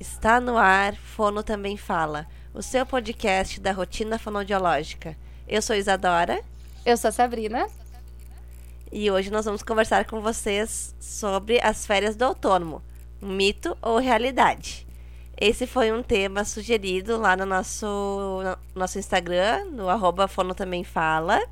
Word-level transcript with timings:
Está 0.00 0.40
no 0.40 0.56
ar, 0.56 0.96
Fono 0.96 1.42
Também 1.42 1.76
Fala, 1.76 2.26
o 2.54 2.62
seu 2.62 2.86
podcast 2.86 3.60
da 3.60 3.70
rotina 3.70 4.18
fonodiológica. 4.18 5.14
Eu 5.46 5.60
sou 5.60 5.76
Isadora. 5.76 6.42
Eu 6.86 6.96
sou 6.96 7.10
a 7.10 7.12
Sabrina. 7.12 7.68
E 8.90 9.10
hoje 9.10 9.30
nós 9.30 9.44
vamos 9.44 9.62
conversar 9.62 10.06
com 10.06 10.22
vocês 10.22 10.96
sobre 10.98 11.60
as 11.62 11.84
férias 11.84 12.16
do 12.16 12.24
autônomo, 12.24 12.82
mito 13.20 13.76
ou 13.82 13.98
realidade. 13.98 14.86
Esse 15.38 15.66
foi 15.66 15.92
um 15.92 16.02
tema 16.02 16.46
sugerido 16.46 17.18
lá 17.18 17.36
no 17.36 17.44
nosso, 17.44 17.86
no 18.42 18.80
nosso 18.80 18.98
Instagram, 18.98 19.66
no 19.66 19.90
arroba 19.90 20.26
Fono 20.26 20.54
Também 20.54 20.82
Fala, 20.82 21.46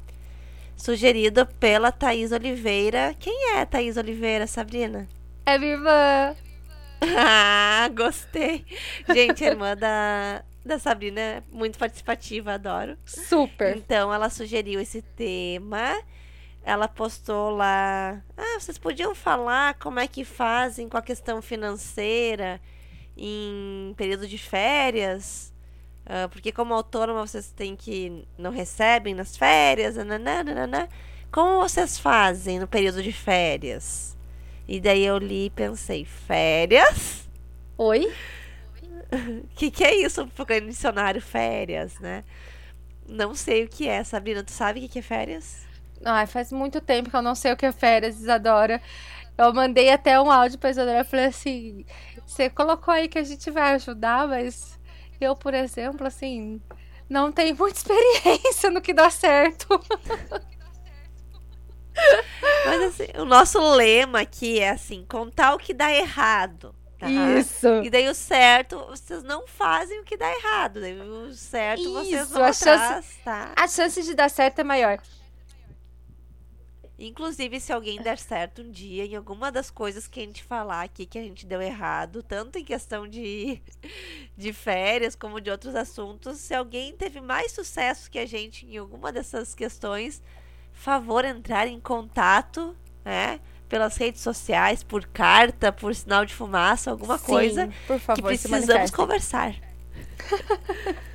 sugerido 0.75 1.45
pela 1.61 1.93
Thaís 1.93 2.33
Oliveira. 2.33 3.15
Quem 3.21 3.53
é 3.53 3.61
a 3.61 3.67
Thaís 3.67 3.99
Oliveira, 3.99 4.47
Sabrina? 4.47 5.07
É 5.45 5.59
minha 5.59 5.73
irmã. 5.73 6.48
Ah, 7.01 7.89
gostei. 7.95 8.65
Gente, 9.13 9.45
a 9.45 9.49
irmã 9.49 9.77
da, 9.77 10.43
da 10.65 10.79
Sabrina 10.79 11.21
é 11.21 11.43
muito 11.51 11.79
participativa, 11.79 12.55
adoro. 12.55 12.97
Super. 13.05 13.77
Então, 13.77 14.13
ela 14.13 14.29
sugeriu 14.29 14.81
esse 14.81 15.03
tema. 15.03 16.01
Ela 16.63 16.89
postou 16.89 17.51
lá. 17.51 18.23
Ah, 18.37 18.61
vocês 18.61 18.79
podiam 18.79 19.15
falar 19.15 19.75
como 19.75 20.01
é 20.01 20.07
que 20.07 20.25
fazem 20.25 20.89
com 20.89 20.97
a 20.97 21.03
questão 21.03 21.41
financeira 21.41 22.61
em 23.17 23.95
período 23.97 24.27
de 24.27 24.39
férias? 24.39 25.53
Uh, 26.05 26.29
porque, 26.31 26.51
como 26.51 26.75
autônoma, 26.75 27.27
vocês 27.27 27.53
têm 27.53 27.77
que. 27.77 28.27
não 28.37 28.51
recebem 28.51 29.15
nas 29.15 29.37
férias. 29.37 29.97
Nananana. 29.97 30.89
Como 31.31 31.61
vocês 31.61 31.99
fazem 31.99 32.59
no 32.59 32.67
período 32.67 33.03
de 33.03 33.13
férias? 33.13 34.18
E 34.69 34.81
daí 34.81 35.03
eu 35.03 35.17
li 35.17 35.47
e 35.47 35.51
pensei, 35.51 36.05
férias? 36.05 37.27
Oi? 37.79 38.13
O 39.11 39.49
que, 39.57 39.71
que 39.71 39.83
é 39.83 39.95
isso 39.95 40.27
pro 40.27 40.45
dicionário 40.61 41.23
férias, 41.23 41.99
né? 42.01 42.23
Não 43.09 43.35
sei 43.35 43.65
o 43.65 43.69
que 43.69 43.89
é, 43.89 44.05
Sabrina. 44.05 44.45
Tu 44.45 44.51
sabe 44.51 44.79
o 44.79 44.83
que, 44.83 44.89
que 44.89 44.99
é 44.99 45.03
férias? 45.03 45.67
Ai, 46.05 46.27
faz 46.27 46.53
muito 46.53 46.83
tempo 46.83 47.09
que 47.09 47.17
eu 47.17 47.23
não 47.23 47.35
sei 47.35 47.53
o 47.53 47.57
que 47.57 47.65
é 47.65 47.73
férias, 47.73 48.21
Isadora. 48.21 48.83
Eu 49.39 49.55
mandei 49.55 49.89
até 49.89 50.21
um 50.21 50.31
áudio 50.31 50.59
pra 50.59 50.69
Isadora. 50.69 51.03
Falei 51.03 51.27
assim: 51.27 51.87
você 52.27 52.51
colocou 52.51 52.93
aí 52.93 53.09
que 53.09 53.19
a 53.19 53.25
gente 53.25 53.51
vai 53.51 53.75
ajudar, 53.75 54.29
mas 54.29 54.79
eu, 55.19 55.35
por 55.35 55.55
exemplo, 55.55 56.07
assim, 56.07 56.61
não 57.09 57.33
tenho 57.33 57.57
muita 57.57 57.79
experiência 57.81 58.69
no 58.71 58.83
que 58.83 58.93
dá 58.93 59.09
certo. 59.09 59.67
Mas 62.67 62.83
assim, 62.83 63.07
o 63.19 63.25
nosso 63.25 63.59
lema 63.75 64.21
aqui 64.21 64.61
é 64.61 64.71
assim, 64.71 65.05
contar 65.09 65.55
o 65.55 65.59
que 65.59 65.73
dá 65.73 65.93
errado. 65.93 66.75
Tá? 66.99 67.09
Isso. 67.09 67.69
E 67.85 67.91
daí 67.91 68.09
o 68.09 68.15
certo, 68.15 68.77
vocês 68.87 69.23
não 69.23 69.47
fazem 69.47 70.01
o 70.01 70.05
que 70.05 70.17
dá 70.17 70.29
errado. 70.31 70.81
Daí 70.81 71.01
o 71.01 71.33
certo 71.33 71.83
Isso, 71.83 71.93
vocês 71.93 72.31
vão 72.31 72.43
a 72.43 72.49
atrás, 72.49 73.05
chance, 73.05 73.19
tá? 73.25 73.53
A 73.57 73.69
chance 73.69 74.03
de 74.03 74.15
dar 74.15 74.29
certo 74.29 74.59
é 74.61 74.65
maior. 74.65 75.01
Inclusive, 76.99 77.61
se 77.61 77.73
alguém 77.73 78.03
der 78.03 78.19
certo 78.19 78.61
um 78.61 78.71
dia 78.73 79.05
em 79.05 79.15
alguma 79.15 79.53
das 79.53 79.71
coisas 79.71 80.09
que 80.09 80.19
a 80.19 80.25
gente 80.25 80.43
falar 80.43 80.83
aqui 80.83 81.07
que 81.07 81.17
a 81.17 81.23
gente 81.23 81.47
deu 81.47 81.63
errado, 81.63 82.25
tanto 82.25 82.59
em 82.59 82.65
questão 82.65 83.07
de, 83.07 83.63
de 84.37 84.53
férias 84.53 85.15
como 85.15 85.41
de 85.41 85.49
outros 85.49 85.77
assuntos, 85.77 86.39
se 86.39 86.53
alguém 86.53 86.97
teve 86.97 87.21
mais 87.21 87.53
sucesso 87.53 88.11
que 88.11 88.19
a 88.19 88.27
gente 88.27 88.67
em 88.67 88.77
alguma 88.77 89.13
dessas 89.13 89.55
questões, 89.55 90.21
favor 90.79 91.25
entrar 91.25 91.67
em 91.67 91.81
contato, 91.81 92.75
né? 93.05 93.41
Pelas 93.69 93.97
redes 93.97 94.23
sociais, 94.23 94.83
por 94.83 95.07
carta, 95.07 95.71
por 95.71 95.95
sinal 95.95 96.25
de 96.25 96.33
fumaça, 96.35 96.91
alguma 96.91 97.19
Sim, 97.19 97.27
coisa 97.27 97.69
por 97.87 97.99
favor, 97.99 98.17
que 98.17 98.23
precisamos 98.23 98.91
conversar. 98.91 99.55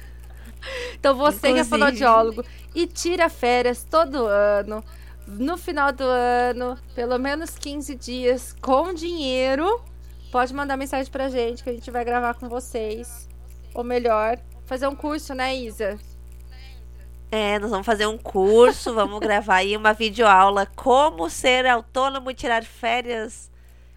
Então 0.97 1.15
você 1.17 1.39
que 1.39 1.47
é 1.47 1.49
Inclusive. 1.49 1.69
fonoaudiólogo 1.69 2.45
e 2.73 2.87
tira 2.87 3.27
férias 3.27 3.83
todo 3.83 4.25
ano, 4.25 4.81
no 5.27 5.57
final 5.57 5.91
do 5.91 6.05
ano, 6.05 6.77
pelo 6.95 7.17
menos 7.17 7.57
15 7.57 7.95
dias, 7.95 8.55
com 8.61 8.93
dinheiro, 8.93 9.83
pode 10.31 10.53
mandar 10.53 10.77
mensagem 10.77 11.11
pra 11.11 11.27
gente 11.27 11.63
que 11.63 11.69
a 11.69 11.73
gente 11.73 11.91
vai 11.91 12.05
gravar 12.05 12.35
com 12.35 12.47
vocês. 12.47 13.27
Ou 13.73 13.83
melhor, 13.83 14.39
fazer 14.65 14.87
um 14.87 14.95
curso, 14.95 15.33
né, 15.33 15.53
Isa? 15.55 15.99
É, 17.35 17.57
nós 17.57 17.71
vamos 17.71 17.83
fazer 17.83 18.05
um 18.05 18.15
curso, 18.15 18.93
vamos 18.93 19.17
gravar 19.25 19.55
aí 19.55 19.75
uma 19.75 19.91
videoaula 19.91 20.67
como 20.75 21.27
ser 21.31 21.65
autônomo 21.65 22.29
e 22.29 22.35
tirar 22.35 22.63
férias 22.63 23.49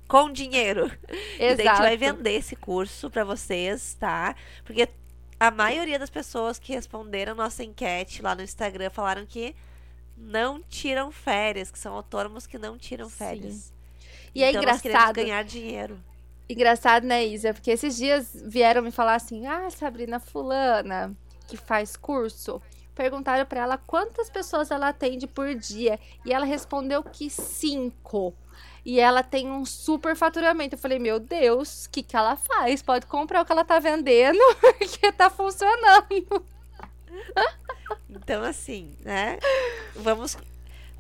com 0.09 0.33
dinheiro. 0.33 0.91
E 1.39 1.55
daí 1.55 1.69
a 1.69 1.75
gente 1.75 1.83
vai 1.83 1.97
vender 1.99 2.33
esse 2.33 2.57
curso 2.57 3.11
pra 3.11 3.25
vocês, 3.25 3.95
tá? 4.01 4.35
Porque 4.65 4.89
a 5.39 5.51
maioria 5.51 5.99
das 5.99 6.09
pessoas 6.09 6.59
que 6.59 6.73
responderam 6.73 7.35
nossa 7.35 7.63
enquete 7.63 8.23
lá 8.23 8.35
no 8.35 8.41
Instagram 8.41 8.89
falaram 8.89 9.27
que 9.27 9.55
não 10.17 10.63
tiram 10.63 11.13
férias, 11.13 11.71
que 11.71 11.79
são 11.79 11.93
autônomos 11.93 12.47
que 12.47 12.57
não 12.57 12.79
tiram 12.79 13.11
Sim. 13.11 13.17
férias. 13.17 13.71
E 14.35 14.43
é 14.43 14.49
então 14.49 14.63
queremos 14.63 14.83
engraçado. 14.83 15.15
ganhar 15.15 15.45
dinheiro. 15.45 15.99
Engraçado, 16.49 17.07
né, 17.07 17.27
Isa? 17.27 17.53
Porque 17.53 17.71
esses 17.71 17.99
dias 17.99 18.35
vieram 18.47 18.81
me 18.81 18.91
falar 18.91 19.17
assim: 19.17 19.47
ah, 19.47 19.69
Sabrina 19.69 20.19
Fulana, 20.19 21.15
que 21.47 21.59
faz 21.59 21.99
curso, 21.99 22.63
perguntaram 22.97 23.45
pra 23.45 23.61
ela 23.61 23.77
quantas 23.77 24.29
pessoas 24.31 24.71
ela 24.71 24.89
atende 24.89 25.27
por 25.27 25.55
dia. 25.55 26.01
E 26.25 26.33
ela 26.33 26.47
respondeu 26.47 27.03
que 27.05 27.31
cinco. 27.31 28.35
E 28.85 28.99
ela 28.99 29.23
tem 29.23 29.51
um 29.51 29.65
super 29.65 30.17
faturamento. 30.17 30.75
Eu 30.75 30.79
falei, 30.79 30.99
meu 30.99 31.21
Deus, 31.21 31.85
o 31.85 31.91
que, 31.91 32.03
que 32.03 32.17
ela 32.17 32.37
faz? 32.37 32.83
Pode 32.83 33.07
comprar 33.07 33.43
o 33.43 33.45
que 33.45 33.53
ela 33.53 33.65
tá 33.65 33.79
vendendo, 33.79 34.39
porque 34.59 35.13
tá 35.13 35.29
funcionando. 35.29 36.45
Então, 38.09 38.43
assim, 38.43 38.97
né? 39.05 39.39
Vamos, 39.95 40.39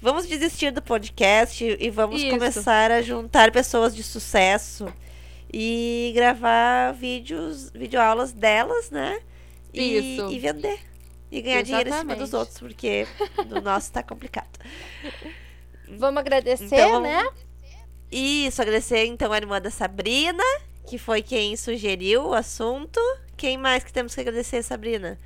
vamos 0.00 0.26
desistir 0.26 0.70
do 0.70 0.82
podcast 0.82 1.64
e 1.64 1.90
vamos 1.90 2.20
Isso. 2.20 2.30
começar 2.30 2.90
a 2.90 3.00
juntar 3.02 3.50
pessoas 3.50 3.94
de 3.94 4.02
sucesso 4.02 4.86
e 5.52 6.12
gravar 6.14 6.92
vídeos, 6.92 7.70
videoaulas 7.70 8.32
delas, 8.32 8.90
né? 8.90 9.20
E, 9.72 10.16
Isso. 10.16 10.30
e 10.30 10.38
vender. 10.38 10.95
E 11.38 11.42
ganhar 11.42 11.62
dinheiro 11.62 11.88
em 11.90 11.92
cima 11.92 12.14
dos 12.16 12.28
Exatamente. 12.28 12.36
outros, 12.36 12.58
porque 12.58 13.06
no 13.48 13.60
nosso 13.60 13.92
tá 13.92 14.02
complicado. 14.02 14.58
Vamos 15.98 16.18
agradecer, 16.20 16.64
Então, 16.64 16.90
vamos- 17.02 17.08
né? 17.08 17.28
Isso, 18.10 18.60
agradecer 18.62 19.04
então 19.06 19.32
a 19.32 19.36
irmã 19.36 19.60
da 19.60 19.70
Sabrina, 19.70 20.42
que 20.88 20.96
foi 20.98 21.22
quem 21.22 21.56
sugeriu 21.56 22.26
o 22.28 22.34
assunto. 22.34 23.00
Quem 23.36 23.56
mais 23.58 23.84
que 23.84 23.92
temos 23.92 24.14
que 24.14 24.20
agradecer, 24.20 24.62
Sabrina? 24.62 25.18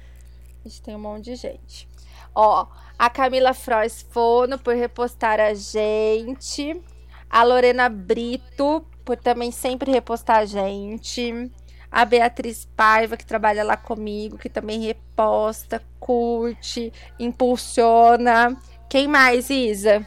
A 0.64 0.68
gente 0.68 0.82
tem 0.82 0.96
um 0.96 0.98
monte 0.98 1.26
de 1.26 1.36
gente. 1.36 1.88
Ó, 2.34 2.66
a 2.98 3.08
Camila 3.10 3.54
Frois 3.54 4.02
Fono 4.10 4.58
por 4.58 4.74
repostar 4.74 5.38
a 5.40 5.54
gente. 5.54 6.80
A 7.28 7.42
Lorena 7.44 7.88
Brito 7.88 8.84
por 9.04 9.16
também 9.16 9.50
sempre 9.50 9.90
repostar 9.90 10.38
a 10.38 10.44
gente. 10.44 11.50
A 11.90 12.04
Beatriz 12.04 12.68
Paiva, 12.76 13.16
que 13.16 13.26
trabalha 13.26 13.64
lá 13.64 13.76
comigo, 13.76 14.38
que 14.38 14.48
também 14.48 14.80
reposta, 14.80 15.82
curte, 15.98 16.92
impulsiona. 17.18 18.56
Quem 18.88 19.08
mais, 19.08 19.50
Isa? 19.50 20.06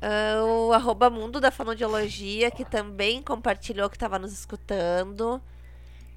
Ah, 0.00 0.42
o 0.44 0.72
arroba 0.72 1.10
Mundo 1.10 1.40
da 1.40 1.50
Fonodiologia, 1.50 2.50
que 2.50 2.64
também 2.64 3.22
compartilhou 3.22 3.90
que 3.90 3.96
estava 3.96 4.18
nos 4.18 4.32
escutando. 4.32 5.40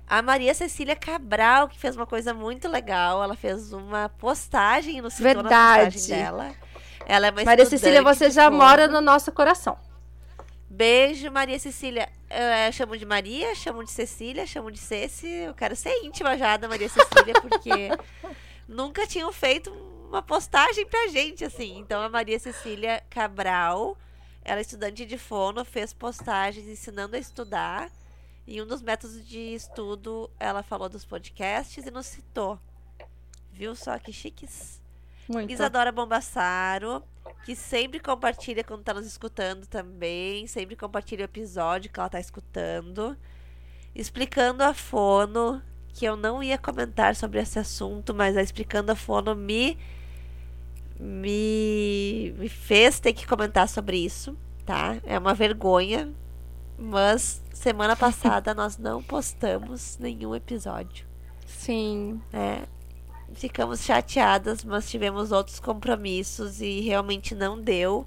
A 0.08 0.22
Maria 0.22 0.53
Cecília 0.53 0.96
Cabral, 0.96 1.68
que 1.68 1.80
fez 1.80 1.96
uma 1.96 2.06
coisa 2.06 2.34
muito 2.34 2.68
legal. 2.68 3.24
Ela 3.24 3.36
fez 3.36 3.74
uma 3.74 4.09
postagem 4.09 4.97
e 4.97 5.02
nos 5.02 5.14
citou 5.14 5.34
Verdade. 5.34 5.94
postagem 5.94 6.24
dela. 6.24 6.52
Ela 7.06 7.28
é 7.28 7.31
uma 7.31 7.44
Maria 7.44 7.66
Cecília, 7.66 8.03
você 8.03 8.30
já 8.30 8.50
mora 8.50 8.88
no 8.88 9.02
nosso 9.02 9.31
coração. 9.31 9.78
Beijo, 10.74 11.30
Maria 11.30 11.59
Cecília. 11.59 12.09
Chamo 12.72 12.96
de 12.96 13.06
Maria, 13.06 13.54
chamo 13.56 13.84
de 13.84 13.92
Cecília, 13.92 14.48
chamo 14.48 14.72
de 14.72 14.80
Ceci. 14.80 15.28
Eu 15.28 15.53
quero 15.53 15.76
ser 15.76 15.94
íntima 16.02 16.38
já 16.38 16.56
da 16.56 16.66
Maria 16.66 16.88
Cecília, 16.88 17.34
porque 17.41 17.90
nunca 18.66 19.06
tinham 19.06 19.34
feito 19.34 19.70
uma 20.08 20.22
postagem 20.22 20.85
pra 20.88 21.09
gente, 21.09 21.44
assim. 21.44 21.78
Então, 21.78 22.02
a 22.02 22.08
Maria 22.08 22.40
Cecília 22.40 23.03
Cabral, 23.09 23.97
ela 24.46 24.59
é 24.59 24.62
estudante 24.62 25.06
de 25.06 25.18
fono, 25.18 25.66
fez 25.66 25.91
postagens 25.94 26.66
ensinando 26.66 27.17
a 27.17 27.20
estudar. 27.20 27.91
E 28.47 28.62
um 28.62 28.66
dos 28.66 28.82
métodos 28.82 29.28
de 29.28 29.53
estudo, 29.53 30.32
ela 30.40 30.64
falou 30.64 30.88
dos 30.88 31.03
podcasts 31.03 31.85
e 31.85 31.91
nos 31.91 32.06
citou. 32.06 32.58
Viu 33.52 33.76
só 33.76 34.00
que 34.00 34.14
chiques? 34.14 34.82
Muito. 35.28 35.52
Isadora 35.52 35.91
Bombassaro, 35.91 37.03
que 37.44 37.56
sempre 37.56 38.00
compartilha 38.00 38.64
quando 38.64 38.84
tá 38.84 38.94
nos 38.94 39.06
escutando 39.06 39.66
também, 39.66 40.47
sempre 40.47 40.76
compartilha 40.76 41.22
o 41.22 41.26
episódio 41.26 41.91
que 41.91 42.00
ela 42.00 42.09
tá 42.09 42.20
escutando, 42.20 43.18
explicando 43.96 44.64
a 44.64 44.73
fono, 44.73 45.62
que 45.90 46.06
eu 46.06 46.16
não 46.16 46.41
ia 46.41 46.58
comentar 46.58 47.16
sobre 47.16 47.40
esse 47.40 47.59
assunto, 47.59 48.14
mas 48.14 48.38
a 48.38 48.41
explicando 48.41 48.91
a 48.91 48.96
fono 48.96 49.35
me 49.35 49.78
me 51.00 52.34
me 52.38 52.47
fez 52.50 53.00
ter 53.00 53.14
que 53.14 53.26
comentar 53.26 53.67
sobre 53.67 53.97
isso, 53.97 54.38
tá? 54.66 54.97
É 55.03 55.17
uma 55.17 55.34
vergonha 55.34 56.14
Mas 56.78 57.41
semana 57.53 57.96
passada 57.96 58.53
nós 58.56 58.78
não 58.78 59.03
postamos 59.03 59.97
nenhum 60.00 60.35
episódio. 60.35 61.06
Sim. 61.46 62.22
É, 62.34 62.67
ficamos 63.35 63.81
chateadas, 63.81 64.63
mas 64.63 64.89
tivemos 64.89 65.31
outros 65.31 65.59
compromissos 65.59 66.61
e 66.61 66.81
realmente 66.81 67.33
não 67.35 67.59
deu. 67.59 68.05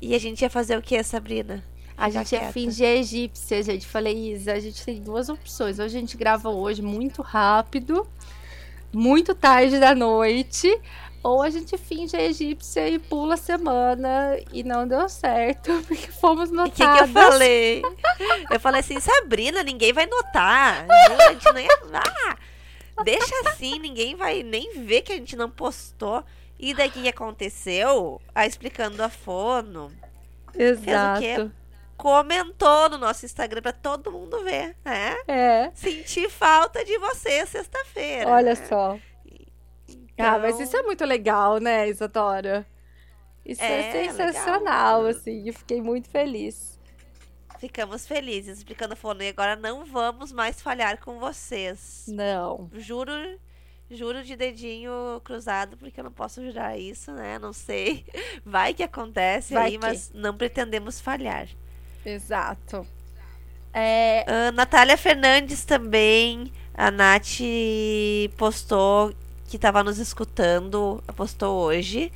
E 0.00 0.14
a 0.14 0.18
gente 0.18 0.42
ia 0.42 0.50
fazer 0.50 0.76
o 0.78 0.82
que, 0.82 1.02
Sabrina? 1.02 1.64
A 1.96 2.10
gente 2.10 2.32
ia 2.32 2.40
quieta. 2.40 2.52
fingir 2.52 2.86
egípcia, 2.86 3.62
gente. 3.62 3.86
Falei, 3.86 4.32
Isa, 4.32 4.52
a 4.52 4.60
gente 4.60 4.84
tem 4.84 5.00
duas 5.00 5.28
opções. 5.30 5.78
Ou 5.78 5.84
a 5.84 5.88
gente 5.88 6.16
grava 6.16 6.50
hoje 6.50 6.82
muito 6.82 7.22
rápido, 7.22 8.06
muito 8.92 9.34
tarde 9.34 9.78
da 9.80 9.94
noite, 9.94 10.68
ou 11.22 11.42
a 11.42 11.48
gente 11.50 11.76
finge 11.78 12.14
a 12.16 12.22
egípcia 12.22 12.86
e 12.88 12.98
pula 12.98 13.34
a 13.34 13.38
semana 13.38 14.38
e 14.52 14.62
não 14.62 14.86
deu 14.86 15.08
certo, 15.08 15.72
porque 15.88 16.08
fomos 16.12 16.50
E 16.50 16.52
o 16.52 16.64
que, 16.70 16.70
que 16.72 16.82
notadas. 16.84 17.08
eu 17.08 17.08
falei? 17.08 17.82
Eu 18.50 18.60
falei 18.60 18.80
assim, 18.80 19.00
Sabrina, 19.00 19.62
ninguém 19.62 19.92
vai 19.92 20.06
notar. 20.06 20.86
A 20.88 21.32
gente 21.32 21.50
não 21.52 21.60
ia. 21.60 21.68
Ah, 21.94 22.36
deixa 23.04 23.34
assim, 23.48 23.78
ninguém 23.78 24.14
vai 24.14 24.42
nem 24.42 24.84
ver 24.84 25.02
que 25.02 25.12
a 25.12 25.16
gente 25.16 25.36
não 25.36 25.50
postou. 25.50 26.24
E 26.58 26.74
daí 26.74 26.88
o 26.88 26.92
que 26.92 27.08
aconteceu? 27.08 28.20
A 28.34 28.46
explicando 28.46 29.02
a 29.02 29.08
fono. 29.10 29.92
Exato. 30.54 31.52
Comentou 31.96 32.88
no 32.90 32.98
nosso 32.98 33.24
Instagram 33.24 33.62
pra 33.62 33.72
todo 33.72 34.12
mundo 34.12 34.42
ver, 34.44 34.76
né? 34.84 35.16
É. 35.26 35.70
Senti 35.74 36.28
falta 36.28 36.84
de 36.84 36.98
você 36.98 37.46
sexta-feira. 37.46 38.30
Olha 38.30 38.54
só. 38.54 38.98
Ah, 40.18 40.38
mas 40.38 40.54
Então, 40.54 40.64
isso 40.64 40.76
é 40.76 40.82
muito 40.82 41.04
legal, 41.04 41.58
né, 41.58 41.88
Isadora? 41.88 42.66
Isso 43.44 43.62
é, 43.62 43.88
É, 43.88 43.92
sensacional, 44.08 45.02
legal. 45.02 45.06
assim. 45.06 45.46
Eu 45.46 45.54
fiquei 45.54 45.80
muito 45.80 46.08
feliz. 46.10 46.75
Ficamos 47.58 48.06
felizes 48.06 48.58
explicando 48.58 48.94
a 48.94 48.96
fono. 48.96 49.22
E 49.22 49.28
agora 49.28 49.56
não 49.56 49.84
vamos 49.84 50.32
mais 50.32 50.60
falhar 50.60 50.98
com 51.00 51.18
vocês. 51.18 52.04
Não. 52.08 52.70
Juro, 52.74 53.12
juro 53.90 54.22
de 54.22 54.36
dedinho 54.36 55.20
cruzado, 55.24 55.76
porque 55.76 56.00
eu 56.00 56.04
não 56.04 56.12
posso 56.12 56.44
jurar 56.44 56.78
isso, 56.78 57.12
né? 57.12 57.38
Não 57.38 57.52
sei. 57.52 58.04
Vai 58.44 58.74
que 58.74 58.82
acontece 58.82 59.54
Vai 59.54 59.64
aí, 59.64 59.72
que. 59.72 59.78
mas 59.78 60.10
não 60.14 60.36
pretendemos 60.36 61.00
falhar. 61.00 61.48
Exato. 62.04 62.86
É, 63.72 64.24
Ah, 64.26 64.52
Natália 64.52 64.96
Fernandes 64.96 65.64
também. 65.64 66.52
A 66.74 66.90
Nath 66.90 67.40
postou 68.36 69.14
que 69.48 69.56
estava 69.56 69.82
nos 69.82 69.98
escutando, 69.98 71.02
postou 71.16 71.56
hoje. 71.64 72.12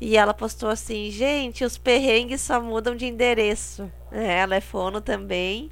E 0.00 0.16
ela 0.16 0.32
postou 0.34 0.68
assim, 0.68 1.10
gente, 1.10 1.64
os 1.64 1.76
perrengues 1.76 2.40
só 2.40 2.60
mudam 2.60 2.94
de 2.94 3.06
endereço. 3.06 3.90
É, 4.12 4.38
ela 4.40 4.54
é 4.56 4.60
fono 4.60 5.00
também. 5.00 5.70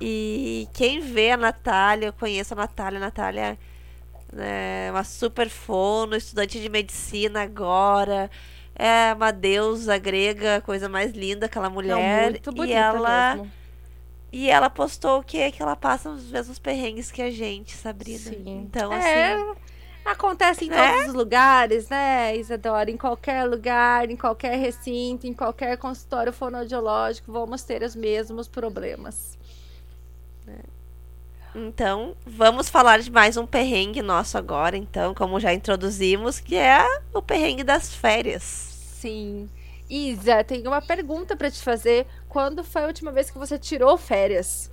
E 0.00 0.68
quem 0.74 1.00
vê 1.00 1.30
a 1.32 1.36
Natália, 1.36 2.06
eu 2.08 2.12
conheço 2.12 2.54
a 2.54 2.56
Natália, 2.56 2.98
a 2.98 3.00
Natália 3.00 3.58
é 4.36 4.88
uma 4.92 5.04
super 5.04 5.48
fono, 5.48 6.16
estudante 6.16 6.60
de 6.60 6.68
medicina 6.68 7.42
agora. 7.42 8.30
É 8.74 9.14
uma 9.14 9.30
deusa 9.32 9.96
grega, 9.98 10.60
coisa 10.60 10.88
mais 10.88 11.12
linda, 11.12 11.46
aquela 11.46 11.70
não, 11.84 12.02
mulher. 12.02 12.30
muito 12.30 12.52
e 12.54 12.54
bonita 12.54 12.78
ela 12.78 13.36
mesmo. 13.36 13.52
e 14.32 14.50
ela 14.50 14.68
postou 14.70 15.20
o 15.20 15.24
que 15.24 15.50
que 15.52 15.62
ela 15.62 15.76
passa 15.76 16.10
os 16.10 16.30
mesmos 16.30 16.58
perrengues 16.58 17.10
que 17.10 17.22
a 17.22 17.30
gente, 17.30 17.74
Sabrina. 17.76 18.18
Sim. 18.18 18.68
Então, 18.68 18.92
É, 18.92 19.34
assim, 19.34 19.54
Acontece 20.06 20.64
em 20.64 20.70
É? 20.72 20.92
todos 20.92 21.08
os 21.08 21.14
lugares, 21.14 21.88
né, 21.88 22.36
Isadora? 22.36 22.90
Em 22.90 22.96
qualquer 22.96 23.44
lugar, 23.44 24.08
em 24.10 24.16
qualquer 24.16 24.56
recinto, 24.56 25.26
em 25.26 25.34
qualquer 25.34 25.76
consultório 25.78 26.32
fonoaudiológico, 26.32 27.32
vamos 27.32 27.62
ter 27.62 27.82
os 27.82 27.96
mesmos 27.96 28.46
problemas. 28.48 29.36
então, 31.54 32.14
vamos 32.26 32.68
falar 32.68 32.98
de 33.00 33.10
mais 33.10 33.36
um 33.38 33.46
perrengue 33.46 34.02
nosso 34.02 34.36
agora, 34.36 34.76
então, 34.76 35.14
como 35.14 35.40
já 35.40 35.54
introduzimos, 35.54 36.38
que 36.38 36.54
é 36.54 36.84
o 37.14 37.22
perrengue 37.22 37.64
das 37.64 37.94
férias. 37.94 38.42
Sim. 38.42 39.48
Isa, 39.88 40.44
tenho 40.44 40.68
uma 40.68 40.82
pergunta 40.82 41.34
pra 41.36 41.50
te 41.50 41.62
fazer. 41.62 42.06
Quando 42.28 42.62
foi 42.62 42.82
a 42.84 42.86
última 42.88 43.10
vez 43.10 43.30
que 43.30 43.38
você 43.38 43.58
tirou 43.58 43.96
férias? 43.96 44.70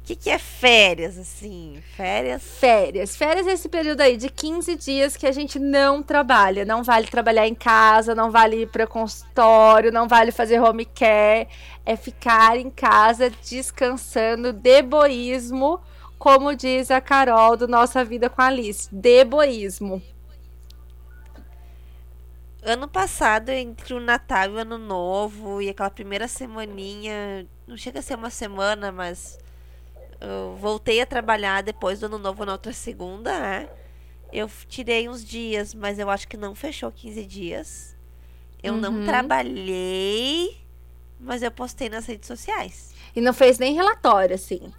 O 0.00 0.02
que, 0.10 0.16
que 0.16 0.30
é 0.30 0.38
férias, 0.38 1.16
assim? 1.18 1.80
Férias. 1.94 2.42
Férias. 2.42 3.14
Férias 3.14 3.46
é 3.46 3.52
esse 3.52 3.68
período 3.68 4.00
aí 4.00 4.16
de 4.16 4.28
15 4.28 4.74
dias 4.74 5.16
que 5.16 5.26
a 5.26 5.30
gente 5.30 5.58
não 5.58 6.02
trabalha. 6.02 6.64
Não 6.64 6.82
vale 6.82 7.06
trabalhar 7.06 7.46
em 7.46 7.54
casa, 7.54 8.14
não 8.14 8.30
vale 8.30 8.62
ir 8.62 8.68
para 8.68 8.86
consultório, 8.86 9.92
não 9.92 10.08
vale 10.08 10.32
fazer 10.32 10.60
home 10.60 10.84
care. 10.84 11.48
É 11.86 11.94
ficar 11.96 12.56
em 12.56 12.70
casa 12.70 13.30
descansando, 13.30 14.52
deboísmo, 14.52 15.80
como 16.18 16.56
diz 16.56 16.90
a 16.90 17.00
Carol 17.00 17.56
do 17.56 17.68
Nossa 17.68 18.04
Vida 18.04 18.28
com 18.28 18.42
a 18.42 18.46
Alice. 18.46 18.88
Deboísmo. 18.92 20.02
Ano 22.62 22.88
passado, 22.88 23.50
entre 23.50 23.94
o 23.94 24.00
Natal 24.00 24.50
e 24.50 24.54
o 24.54 24.58
Ano 24.58 24.76
Novo, 24.76 25.62
e 25.62 25.70
aquela 25.70 25.88
primeira 25.88 26.28
semaninha, 26.28 27.46
não 27.66 27.76
chega 27.76 28.00
a 28.00 28.02
ser 28.02 28.16
uma 28.16 28.28
semana, 28.28 28.92
mas 28.92 29.38
eu 30.20 30.56
voltei 30.60 31.00
a 31.00 31.06
trabalhar 31.06 31.62
depois 31.62 32.00
do 32.00 32.06
Ano 32.06 32.18
Novo 32.18 32.44
na 32.44 32.52
outra 32.52 32.72
segunda, 32.72 33.38
né? 33.38 33.68
Eu 34.32 34.48
tirei 34.68 35.08
uns 35.08 35.24
dias, 35.24 35.74
mas 35.74 35.98
eu 35.98 36.08
acho 36.10 36.28
que 36.28 36.36
não 36.36 36.54
fechou 36.54 36.90
15 36.92 37.24
dias. 37.26 37.96
Eu 38.62 38.76
não 38.76 38.92
Uhum. 38.92 39.04
trabalhei, 39.06 40.56
mas 41.18 41.42
eu 41.42 41.50
postei 41.50 41.88
nas 41.88 42.06
redes 42.06 42.26
sociais. 42.28 42.94
E 43.16 43.20
não 43.20 43.32
fez 43.32 43.58
nem 43.58 43.74
relatório, 43.74 44.34
assim. 44.34 44.60
Não, 44.60 44.70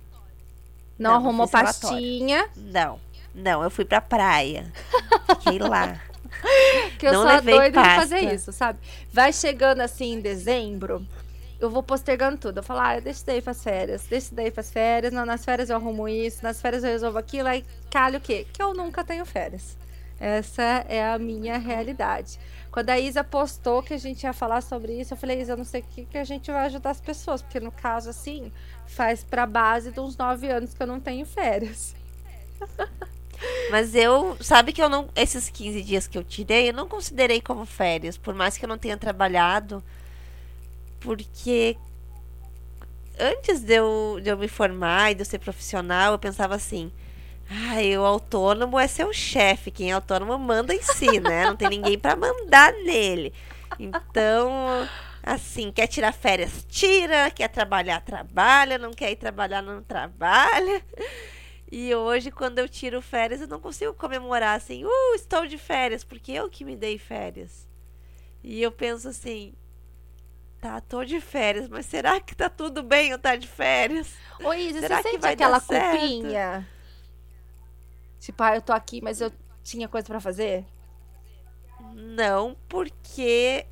Não, 0.99 1.09
não 1.11 1.15
arrumou 1.15 1.47
relatório. 1.47 1.97
pastinha. 1.97 2.49
Não, 2.55 2.99
não, 3.33 3.63
eu 3.63 3.69
fui 3.71 3.83
pra 3.83 3.99
praia. 4.01 4.71
Fiquei 5.39 5.59
lá. 5.59 5.99
Que 6.97 7.05
eu 7.07 7.11
Não 7.13 7.21
sou 7.23 7.29
levei 7.29 7.53
doida 7.55 7.69
de 7.69 7.73
pasta. 7.75 8.01
fazer 8.01 8.33
isso, 8.33 8.51
sabe? 8.53 8.79
Vai 9.11 9.33
chegando 9.33 9.81
assim 9.81 10.13
em 10.13 10.21
dezembro, 10.21 11.05
eu 11.61 11.69
vou 11.69 11.83
postergando 11.83 12.37
tudo. 12.37 12.57
Eu 12.57 12.63
falo, 12.63 12.79
ah, 12.79 12.99
deixa 12.99 13.19
isso 13.19 13.25
daí 13.25 13.41
pras 13.41 13.63
férias, 13.63 14.01
deixa 14.09 14.25
isso 14.25 14.35
daí 14.35 14.51
pras 14.51 14.71
férias. 14.71 15.13
Não, 15.13 15.25
nas 15.25 15.45
férias 15.45 15.69
eu 15.69 15.75
arrumo 15.75 16.09
isso, 16.09 16.43
nas 16.43 16.59
férias 16.59 16.83
eu 16.83 16.89
resolvo 16.89 17.17
aquilo. 17.17 17.47
Aí 17.47 17.63
calha 17.89 18.17
o 18.17 18.21
quê? 18.21 18.47
Que 18.51 18.61
eu 18.61 18.73
nunca 18.73 19.03
tenho 19.03 19.25
férias. 19.25 19.77
Essa 20.19 20.85
é 20.87 21.05
a 21.05 21.17
minha 21.17 21.57
realidade. 21.57 22.39
Quando 22.71 22.89
a 22.89 22.99
Isa 22.99 23.23
postou 23.23 23.83
que 23.83 23.93
a 23.93 23.97
gente 23.97 24.23
ia 24.23 24.33
falar 24.33 24.61
sobre 24.61 24.99
isso, 24.99 25.13
eu 25.13 25.17
falei, 25.17 25.41
Isa, 25.41 25.53
eu 25.53 25.57
não 25.57 25.65
sei 25.65 25.81
o 25.81 25.83
que, 25.83 26.05
que 26.05 26.17
a 26.17 26.23
gente 26.23 26.51
vai 26.51 26.65
ajudar 26.65 26.91
as 26.91 27.01
pessoas. 27.01 27.41
Porque 27.41 27.59
no 27.59 27.71
caso, 27.71 28.09
assim, 28.09 28.51
faz 28.87 29.23
pra 29.23 29.45
base 29.45 29.91
de 29.91 29.99
uns 29.99 30.17
nove 30.17 30.49
anos 30.49 30.73
que 30.73 30.81
eu 30.81 30.87
não 30.87 30.99
tenho 30.99 31.25
férias. 31.25 31.95
Mas 33.71 33.95
eu, 33.95 34.37
sabe 34.39 34.71
que 34.71 34.81
eu 34.81 34.89
não, 34.89 35.09
esses 35.15 35.49
15 35.49 35.81
dias 35.81 36.07
que 36.07 36.17
eu 36.17 36.23
tirei, 36.23 36.69
eu 36.69 36.73
não 36.73 36.87
considerei 36.87 37.41
como 37.41 37.65
férias, 37.65 38.17
por 38.17 38.35
mais 38.35 38.57
que 38.57 38.65
eu 38.65 38.69
não 38.69 38.77
tenha 38.77 38.95
trabalhado, 38.97 39.83
porque 41.01 41.75
antes 43.19 43.61
de 43.61 43.73
eu, 43.73 44.19
de 44.21 44.29
eu 44.29 44.37
me 44.37 44.47
formar 44.47 45.11
e 45.11 45.15
de 45.15 45.21
eu 45.21 45.25
ser 45.25 45.39
profissional, 45.39 46.13
eu 46.13 46.19
pensava 46.19 46.55
assim, 46.55 46.91
ai, 47.49 47.97
o 47.97 48.05
autônomo 48.05 48.79
é 48.79 48.87
seu 48.87 49.11
chefe, 49.11 49.71
quem 49.71 49.91
é 49.91 49.93
autônomo 49.93 50.37
manda 50.39 50.73
em 50.73 50.81
si, 50.81 51.19
né? 51.19 51.45
Não 51.47 51.55
tem 51.55 51.69
ninguém 51.69 51.99
pra 51.99 52.15
mandar 52.15 52.71
nele. 52.83 53.33
Então, 53.77 54.87
assim, 55.21 55.71
quer 55.71 55.87
tirar 55.87 56.13
férias, 56.13 56.65
tira, 56.69 57.29
quer 57.31 57.49
trabalhar, 57.49 58.01
trabalha, 58.01 58.77
não 58.77 58.91
quer 58.91 59.11
ir 59.11 59.17
trabalhar, 59.17 59.61
não 59.61 59.81
trabalha. 59.81 60.81
E 61.71 61.93
hoje, 61.95 62.31
quando 62.31 62.59
eu 62.59 62.67
tiro 62.67 63.01
férias, 63.01 63.41
eu 63.41 63.47
não 63.47 63.59
consigo 63.59 63.93
comemorar 63.93 64.57
assim, 64.57 64.83
uh, 64.83 65.15
estou 65.15 65.47
de 65.47 65.57
férias, 65.57 66.03
porque 66.03 66.31
eu 66.31 66.49
que 66.49 66.65
me 66.65 66.75
dei 66.75 66.97
férias. 66.97 67.67
E 68.43 68.61
eu 68.61 68.71
penso 68.71 69.07
assim, 69.07 69.53
tá, 70.61 70.79
tô 70.79 71.03
de 71.03 71.19
férias, 71.19 71.67
mas 71.67 71.87
será 71.87 72.21
que 72.21 72.35
tá 72.35 72.47
tudo 72.47 72.83
bem 72.83 73.09
eu 73.09 73.15
estar 73.17 73.35
de 73.35 73.47
férias? 73.47 74.13
Ô, 74.43 74.53
Isa, 74.53 74.79
Será 74.79 74.97
você 74.97 75.03
que 75.03 75.09
sente 75.09 75.21
vai 75.21 75.33
aquela 75.33 75.59
culpinha? 75.59 76.67
Tipo, 78.19 78.43
ah, 78.43 78.55
eu 78.55 78.61
tô 78.61 78.71
aqui, 78.71 79.01
mas 79.01 79.19
eu 79.19 79.31
tinha 79.63 79.87
coisa 79.87 80.07
pra 80.07 80.19
fazer? 80.19 80.63
Não, 81.95 82.55
porque 82.69 83.65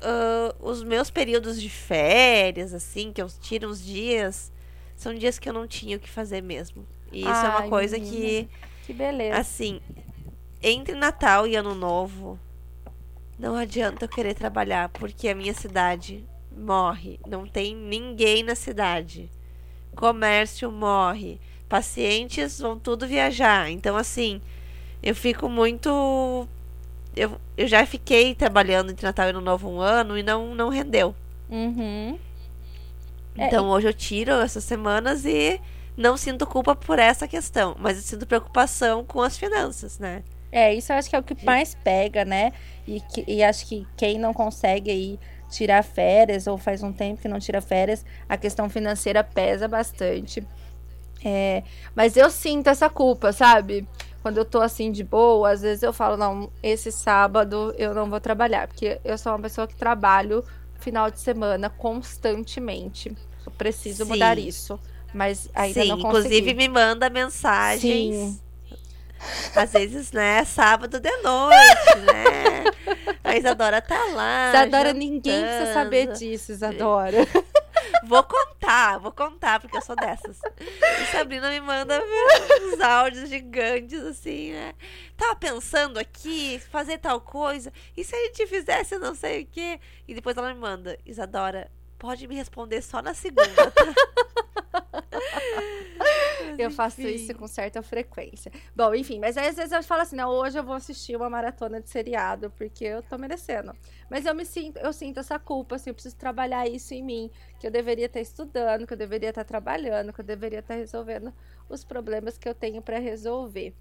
ah, 0.00 0.54
os 0.60 0.84
meus 0.84 1.10
períodos 1.10 1.60
de 1.60 1.68
férias, 1.68 2.72
assim, 2.72 3.12
que 3.12 3.20
eu 3.20 3.28
tiro 3.28 3.68
uns 3.68 3.84
dias, 3.84 4.52
são 4.96 5.12
dias 5.12 5.38
que 5.38 5.48
eu 5.48 5.52
não 5.52 5.66
tinha 5.66 5.96
o 5.96 6.00
que 6.00 6.08
fazer 6.08 6.40
mesmo. 6.40 6.86
E 7.10 7.22
isso 7.22 7.28
é 7.28 7.48
uma 7.48 7.60
Ai, 7.62 7.68
coisa 7.68 7.98
menina. 7.98 8.48
que 8.48 8.48
Que 8.86 8.92
beleza. 8.92 9.36
Assim, 9.36 9.80
entre 10.62 10.94
Natal 10.94 11.44
e 11.46 11.56
Ano 11.56 11.74
Novo, 11.74 12.38
não 13.40 13.56
adianta 13.56 14.04
eu 14.04 14.08
querer 14.08 14.34
trabalhar, 14.34 14.88
porque 14.90 15.28
a 15.28 15.34
minha 15.34 15.54
cidade 15.54 16.28
morre. 16.56 17.20
Não 17.26 17.46
tem 17.46 17.74
ninguém 17.74 18.42
na 18.42 18.54
cidade. 18.54 19.30
Comércio 19.96 20.70
morre. 20.72 21.40
Pacientes 21.68 22.58
vão 22.60 22.78
tudo 22.78 23.06
viajar. 23.06 23.70
Então, 23.70 23.96
assim, 23.96 24.42
eu 25.02 25.14
fico 25.14 25.48
muito. 25.48 26.48
Eu, 27.16 27.40
eu 27.56 27.66
já 27.68 27.84
fiquei 27.86 28.34
trabalhando 28.34 28.90
entre 28.92 29.06
Natal 29.06 29.26
e 29.26 29.30
Ano 29.30 29.40
Novo 29.40 29.68
um 29.68 29.80
ano 29.80 30.18
e 30.18 30.22
não, 30.22 30.54
não 30.54 30.68
rendeu. 30.68 31.16
Uhum. 31.48 32.18
É, 33.36 33.46
Então 33.46 33.68
hoje 33.68 33.88
eu 33.88 33.94
tiro 33.94 34.32
essas 34.32 34.64
semanas 34.64 35.24
e 35.24 35.60
não 35.96 36.16
sinto 36.16 36.46
culpa 36.46 36.74
por 36.76 36.98
essa 36.98 37.26
questão, 37.28 37.76
mas 37.78 37.96
eu 37.96 38.02
sinto 38.02 38.26
preocupação 38.26 39.04
com 39.04 39.20
as 39.22 39.36
finanças, 39.38 39.98
né? 39.98 40.24
É, 40.52 40.74
isso 40.74 40.92
eu 40.92 40.96
acho 40.96 41.08
que 41.08 41.16
é 41.16 41.18
o 41.18 41.22
que 41.22 41.36
mais 41.44 41.74
pega, 41.74 42.24
né? 42.24 42.52
E, 42.86 43.00
que- 43.00 43.24
e 43.26 43.42
acho 43.42 43.66
que 43.66 43.86
quem 43.96 44.18
não 44.18 44.32
consegue 44.34 44.90
aí 44.90 45.18
tirar 45.48 45.82
férias, 45.82 46.46
ou 46.46 46.56
faz 46.58 46.82
um 46.82 46.92
tempo 46.92 47.20
que 47.22 47.28
não 47.28 47.38
tira 47.38 47.60
férias, 47.60 48.04
a 48.28 48.36
questão 48.36 48.68
financeira 48.68 49.22
pesa 49.22 49.66
bastante. 49.68 50.44
É, 51.24 51.62
mas 51.94 52.16
eu 52.16 52.30
sinto 52.30 52.68
essa 52.68 52.88
culpa, 52.88 53.32
sabe? 53.32 53.86
Quando 54.22 54.38
eu 54.38 54.44
tô 54.44 54.60
assim 54.60 54.90
de 54.90 55.04
boa, 55.04 55.50
às 55.50 55.62
vezes 55.62 55.82
eu 55.82 55.92
falo, 55.92 56.16
não, 56.16 56.50
esse 56.62 56.90
sábado 56.92 57.74
eu 57.78 57.94
não 57.94 58.08
vou 58.08 58.20
trabalhar, 58.20 58.66
porque 58.68 59.00
eu 59.04 59.16
sou 59.18 59.32
uma 59.32 59.38
pessoa 59.40 59.66
que 59.66 59.74
trabalho 59.74 60.44
final 60.78 61.10
de 61.10 61.20
semana 61.20 61.68
constantemente. 61.70 63.14
Eu 63.44 63.52
preciso 63.52 64.04
Sim. 64.04 64.12
mudar 64.12 64.38
isso. 64.38 64.78
Mas 65.12 65.48
ainda 65.54 65.82
Sim, 65.82 65.88
não 65.88 65.98
consegui. 65.98 66.38
inclusive 66.38 66.54
me 66.54 66.68
manda 66.68 67.10
mensagens. 67.10 67.80
Sim. 68.16 68.40
Às 69.54 69.72
vezes, 69.72 70.12
né, 70.12 70.44
sábado 70.44 70.98
de 71.00 71.10
noite, 71.18 71.98
né? 72.06 72.64
A 73.22 73.36
Isadora 73.36 73.80
tá 73.80 74.02
lá. 74.06 74.48
Isadora, 74.50 74.92
ninguém 74.92 75.42
precisa 75.42 75.72
saber 75.74 76.00
jantando. 76.06 76.18
disso, 76.18 76.52
Isadora. 76.52 77.18
Vou 78.04 78.22
contar, 78.24 78.98
vou 78.98 79.12
contar, 79.12 79.60
porque 79.60 79.76
eu 79.76 79.82
sou 79.82 79.94
dessas. 79.94 80.38
E 80.58 81.04
Sabrina 81.12 81.50
me 81.50 81.60
manda 81.60 82.02
uns 82.62 82.80
áudios 82.80 83.28
gigantes, 83.28 84.00
assim, 84.02 84.52
né? 84.52 84.74
Tava 85.16 85.36
pensando 85.36 85.98
aqui, 85.98 86.60
fazer 86.70 86.98
tal 86.98 87.20
coisa, 87.20 87.72
e 87.96 88.02
se 88.02 88.14
a 88.14 88.18
gente 88.24 88.46
fizesse 88.46 88.98
não 88.98 89.14
sei 89.14 89.42
o 89.42 89.46
quê? 89.46 89.78
E 90.08 90.14
depois 90.14 90.36
ela 90.36 90.52
me 90.52 90.58
manda, 90.58 90.98
Isadora, 91.06 91.70
pode 91.98 92.26
me 92.26 92.34
responder 92.34 92.80
só 92.82 93.02
na 93.02 93.14
segunda, 93.14 93.70
tá? 93.70 93.84
Eu 96.58 96.70
faço 96.70 97.00
enfim. 97.00 97.14
isso 97.14 97.34
com 97.34 97.46
certa 97.46 97.82
frequência. 97.82 98.52
Bom, 98.74 98.94
enfim, 98.94 99.18
mas 99.18 99.36
aí 99.36 99.48
às 99.48 99.56
vezes 99.56 99.72
eu 99.72 99.82
falo 99.82 100.02
assim, 100.02 100.16
não, 100.16 100.30
hoje 100.30 100.58
eu 100.58 100.64
vou 100.64 100.74
assistir 100.74 101.16
uma 101.16 101.30
maratona 101.30 101.80
de 101.80 101.88
seriado, 101.88 102.50
porque 102.50 102.84
eu 102.84 103.02
tô 103.02 103.16
merecendo. 103.16 103.72
Mas 104.10 104.26
eu 104.26 104.34
me 104.34 104.44
sinto, 104.44 104.78
eu 104.78 104.92
sinto 104.92 105.20
essa 105.20 105.38
culpa, 105.38 105.76
assim, 105.76 105.90
eu 105.90 105.94
preciso 105.94 106.16
trabalhar 106.16 106.68
isso 106.68 106.92
em 106.92 107.02
mim, 107.02 107.30
que 107.58 107.66
eu 107.66 107.70
deveria 107.70 108.06
estar 108.06 108.20
estudando, 108.20 108.86
que 108.86 108.92
eu 108.92 108.96
deveria 108.96 109.30
estar 109.30 109.44
trabalhando, 109.44 110.12
que 110.12 110.20
eu 110.20 110.24
deveria 110.24 110.58
estar 110.60 110.74
resolvendo 110.74 111.32
os 111.68 111.84
problemas 111.84 112.36
que 112.36 112.48
eu 112.48 112.54
tenho 112.54 112.82
para 112.82 112.98
resolver. 112.98 113.74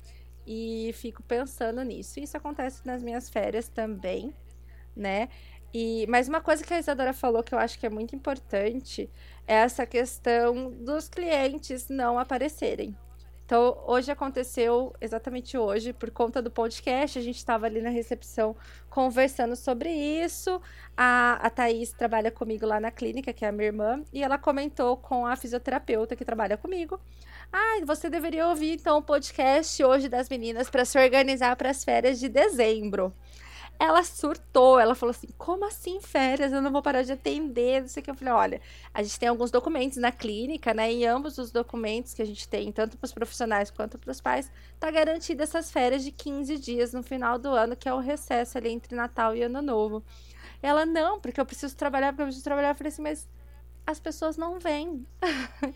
E 0.46 0.91
fico 0.93 1.22
pensando 1.24 1.84
nisso. 1.84 2.19
Isso 2.19 2.38
acontece 2.38 2.86
nas 2.86 3.03
minhas 3.03 3.29
férias 3.29 3.67
também, 3.69 4.34
né? 4.96 5.29
E, 5.73 6.05
mas 6.07 6.27
uma 6.27 6.41
coisa 6.41 6.63
que 6.63 6.73
a 6.73 6.79
Isadora 6.79 7.13
falou 7.13 7.43
que 7.43 7.53
eu 7.53 7.59
acho 7.59 7.77
que 7.79 7.85
é 7.85 7.89
muito 7.89 8.15
importante 8.15 9.09
é 9.47 9.55
essa 9.55 9.85
questão 9.85 10.71
dos 10.71 11.07
clientes 11.07 11.89
não 11.89 12.17
aparecerem. 12.17 12.95
Então, 13.49 13.83
hoje 13.88 14.11
aconteceu, 14.11 14.93
exatamente 15.01 15.57
hoje, 15.57 15.91
por 15.91 16.11
conta 16.11 16.39
do 16.39 16.51
podcast, 16.51 17.17
a 17.17 17.21
gente 17.21 17.38
estava 17.38 17.65
ali 17.65 17.81
na 17.81 17.89
recepção 17.89 18.55
conversando 18.91 19.55
sobre 19.55 19.89
isso. 19.89 20.61
A, 20.95 21.33
a 21.41 21.49
Thaís 21.49 21.91
trabalha 21.91 22.29
comigo 22.29 22.67
lá 22.67 22.79
na 22.79 22.91
clínica, 22.91 23.33
que 23.33 23.43
é 23.43 23.47
a 23.47 23.51
minha 23.51 23.65
irmã, 23.65 24.03
e 24.13 24.21
ela 24.21 24.38
comentou 24.38 24.97
com 24.97 25.25
a 25.25 25.35
fisioterapeuta 25.35 26.15
que 26.15 26.23
trabalha 26.23 26.57
comigo. 26.57 26.99
Ah, 27.51 27.83
você 27.88 28.07
deveria 28.07 28.47
ouvir 28.47 28.73
então 28.73 28.99
o 28.99 29.01
podcast 29.01 29.83
hoje 29.83 30.07
das 30.07 30.29
meninas 30.29 30.69
para 30.69 30.85
se 30.85 30.99
organizar 30.99 31.55
para 31.55 31.71
as 31.71 31.83
férias 31.83 32.19
de 32.19 32.29
dezembro. 32.29 33.11
Ela 33.79 34.03
surtou, 34.03 34.77
ela 34.77 34.93
falou 34.93 35.12
assim: 35.12 35.29
como 35.38 35.65
assim 35.65 36.01
férias? 36.01 36.51
Eu 36.51 36.62
não 36.62 36.71
vou 36.71 36.81
parar 36.81 37.01
de 37.01 37.13
atender, 37.13 37.81
não 37.81 37.88
sei 37.88 38.01
o 38.01 38.03
que. 38.03 38.12
Eu 38.12 38.15
falei: 38.15 38.33
olha, 38.33 38.62
a 38.93 39.01
gente 39.01 39.17
tem 39.17 39.29
alguns 39.29 39.51
documentos 39.51 39.98
na 39.98 40.12
clínica, 40.12 40.74
né? 40.74 40.91
E 40.91 41.05
ambos 41.05 41.38
os 41.38 41.50
documentos 41.50 42.13
que 42.13 42.21
a 42.21 42.25
gente 42.25 42.48
tem, 42.48 42.71
tanto 42.74 42.98
para 42.98 43.05
os 43.05 43.13
profissionais 43.13 43.71
quanto 43.71 43.98
para 43.98 44.12
os 44.12 44.19
pais, 44.19 44.51
tá 44.79 44.91
garantida 44.91 45.43
essas 45.43 45.71
férias 45.71 46.03
de 46.03 46.12
15 46.12 46.57
dias 46.59 46.91
no 46.93 47.01
final 47.01 47.39
do 47.39 47.50
ano, 47.50 47.75
que 47.75 47.88
é 47.88 47.93
o 47.93 48.00
recesso 48.00 48.57
ali 48.57 48.69
entre 48.69 48.95
Natal 48.95 49.33
e 49.36 49.43
Ano 49.43 49.62
Novo. 49.62 50.03
Ela, 50.62 50.86
não, 50.86 51.19
porque 51.19 51.39
eu 51.39 51.45
preciso 51.45 51.75
trabalhar, 51.75 52.12
porque 52.12 52.24
eu 52.24 52.25
preciso 52.25 52.43
trabalhar. 52.43 52.69
Eu 52.69 52.75
falei 52.75 52.91
assim, 52.91 53.01
mas 53.01 53.27
as 53.88 54.00
pessoas 54.00 54.38
não 54.38 54.59
vêm. 54.59 55.05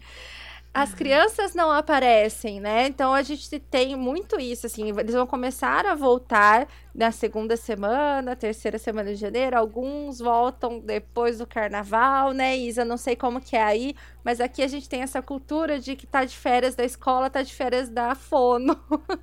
As 0.75 0.91
crianças 0.91 1.53
não 1.53 1.71
aparecem, 1.71 2.59
né? 2.59 2.87
Então 2.87 3.13
a 3.13 3.21
gente 3.21 3.59
tem 3.59 3.95
muito 3.95 4.39
isso, 4.39 4.65
assim, 4.65 4.89
eles 4.89 5.13
vão 5.13 5.27
começar 5.27 5.85
a 5.85 5.93
voltar 5.93 6.67
na 6.95 7.11
segunda 7.11 7.55
semana, 7.55 8.35
terceira 8.35 8.79
semana 8.79 9.13
de 9.13 9.19
janeiro, 9.19 9.55
alguns 9.55 10.17
voltam 10.17 10.79
depois 10.79 11.37
do 11.37 11.45
carnaval, 11.45 12.31
né, 12.33 12.57
Isa? 12.57 12.83
Não 12.83 12.97
sei 12.97 13.15
como 13.15 13.39
que 13.39 13.55
é 13.55 13.61
aí, 13.63 13.95
mas 14.23 14.41
aqui 14.41 14.63
a 14.63 14.67
gente 14.67 14.89
tem 14.89 15.03
essa 15.03 15.21
cultura 15.21 15.79
de 15.79 15.95
que 15.95 16.07
tá 16.07 16.25
de 16.25 16.35
férias 16.35 16.73
da 16.73 16.83
escola, 16.83 17.29
tá 17.29 17.43
de 17.43 17.53
férias 17.53 17.87
da 17.89 18.15
fono. 18.15 18.75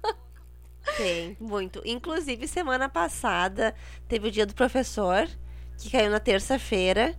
Tem, 0.97 1.37
muito. 1.40 1.80
Inclusive, 1.85 2.47
semana 2.49 2.88
passada 2.88 3.75
teve 4.09 4.28
o 4.28 4.30
dia 4.30 4.47
do 4.47 4.54
professor, 4.54 5.28
que 5.78 5.90
caiu 5.90 6.11
na 6.11 6.21
terça-feira. 6.21 7.14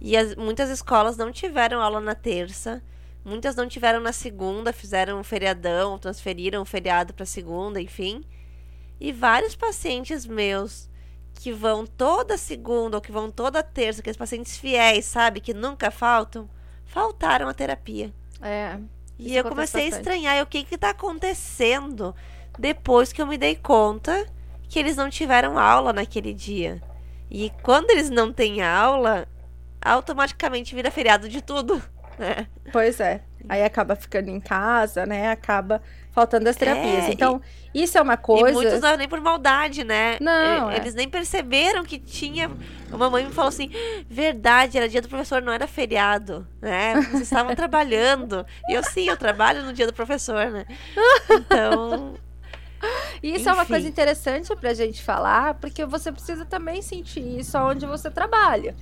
E 0.00 0.16
as- 0.16 0.36
muitas 0.36 0.70
escolas 0.70 1.16
não 1.16 1.32
tiveram 1.32 1.80
aula 1.82 2.00
na 2.00 2.14
terça. 2.14 2.82
Muitas 3.24 3.54
não 3.54 3.68
tiveram 3.68 4.00
na 4.00 4.12
segunda, 4.12 4.72
fizeram 4.72 5.20
um 5.20 5.24
feriadão, 5.24 5.98
transferiram 5.98 6.62
o 6.62 6.64
feriado 6.64 7.12
para 7.12 7.26
segunda, 7.26 7.80
enfim. 7.80 8.24
E 9.00 9.12
vários 9.12 9.54
pacientes 9.54 10.24
meus 10.26 10.88
que 11.34 11.52
vão 11.52 11.86
toda 11.86 12.36
segunda 12.36 12.96
ou 12.96 13.00
que 13.00 13.12
vão 13.12 13.30
toda 13.30 13.62
terça, 13.62 14.00
aqueles 14.00 14.16
pacientes 14.16 14.56
fiéis, 14.56 15.04
sabe, 15.04 15.40
que 15.40 15.54
nunca 15.54 15.90
faltam, 15.90 16.48
faltaram 16.84 17.48
a 17.48 17.54
terapia. 17.54 18.12
É. 18.40 18.78
E 19.18 19.36
eu 19.36 19.44
comecei 19.44 19.82
a 19.82 19.84
bastante. 19.84 20.00
estranhar 20.00 20.36
e 20.36 20.42
o 20.42 20.46
que 20.46 20.64
que 20.64 20.78
tá 20.78 20.90
acontecendo 20.90 22.14
depois 22.58 23.12
que 23.12 23.20
eu 23.20 23.26
me 23.26 23.38
dei 23.38 23.54
conta 23.54 24.26
que 24.68 24.78
eles 24.78 24.96
não 24.96 25.08
tiveram 25.08 25.58
aula 25.58 25.92
naquele 25.92 26.32
dia. 26.32 26.82
E 27.30 27.50
quando 27.62 27.90
eles 27.90 28.10
não 28.10 28.32
têm 28.32 28.62
aula, 28.62 29.26
automaticamente 29.80 30.74
vira 30.74 30.90
feriado 30.90 31.28
de 31.28 31.42
tudo, 31.42 31.82
né? 32.18 32.46
Pois 32.72 33.00
é. 33.00 33.22
Aí 33.48 33.62
acaba 33.64 33.94
ficando 33.96 34.28
em 34.28 34.40
casa, 34.40 35.06
né? 35.06 35.30
Acaba 35.30 35.80
faltando 36.12 36.48
as 36.48 36.56
terapias. 36.56 37.04
É, 37.04 37.12
então, 37.12 37.40
isso 37.72 37.96
é 37.96 38.02
uma 38.02 38.16
coisa. 38.16 38.50
E 38.50 38.52
muitos 38.52 38.80
não 38.80 38.88
é 38.88 38.96
nem 38.96 39.08
por 39.08 39.20
maldade, 39.20 39.84
né? 39.84 40.18
Não, 40.20 40.70
E- 40.70 40.74
é. 40.74 40.76
Eles 40.78 40.94
nem 40.94 41.08
perceberam 41.08 41.84
que 41.84 41.98
tinha. 41.98 42.50
Uma 42.90 43.08
mãe 43.08 43.24
me 43.24 43.32
falou 43.32 43.48
assim: 43.48 43.70
verdade, 44.08 44.76
era 44.76 44.88
dia 44.88 45.00
do 45.00 45.08
professor, 45.08 45.40
não 45.40 45.52
era 45.52 45.66
feriado, 45.66 46.46
né? 46.60 46.94
Vocês 47.02 47.22
estavam 47.22 47.54
trabalhando. 47.56 48.44
E 48.68 48.74
eu, 48.74 48.82
sim, 48.82 49.08
eu 49.08 49.16
trabalho 49.16 49.62
no 49.62 49.72
dia 49.72 49.86
do 49.86 49.92
professor, 49.94 50.50
né? 50.50 50.66
Então. 51.30 52.14
E 53.22 53.34
isso 53.36 53.48
é 53.48 53.52
uma 53.52 53.62
Enfim. 53.62 53.72
coisa 53.72 53.88
interessante 53.88 54.54
pra 54.56 54.74
gente 54.74 55.02
falar, 55.02 55.54
porque 55.54 55.84
você 55.86 56.12
precisa 56.12 56.44
também 56.44 56.82
sentir 56.82 57.20
isso 57.38 57.56
onde 57.58 57.86
você 57.86 58.10
trabalha, 58.10 58.74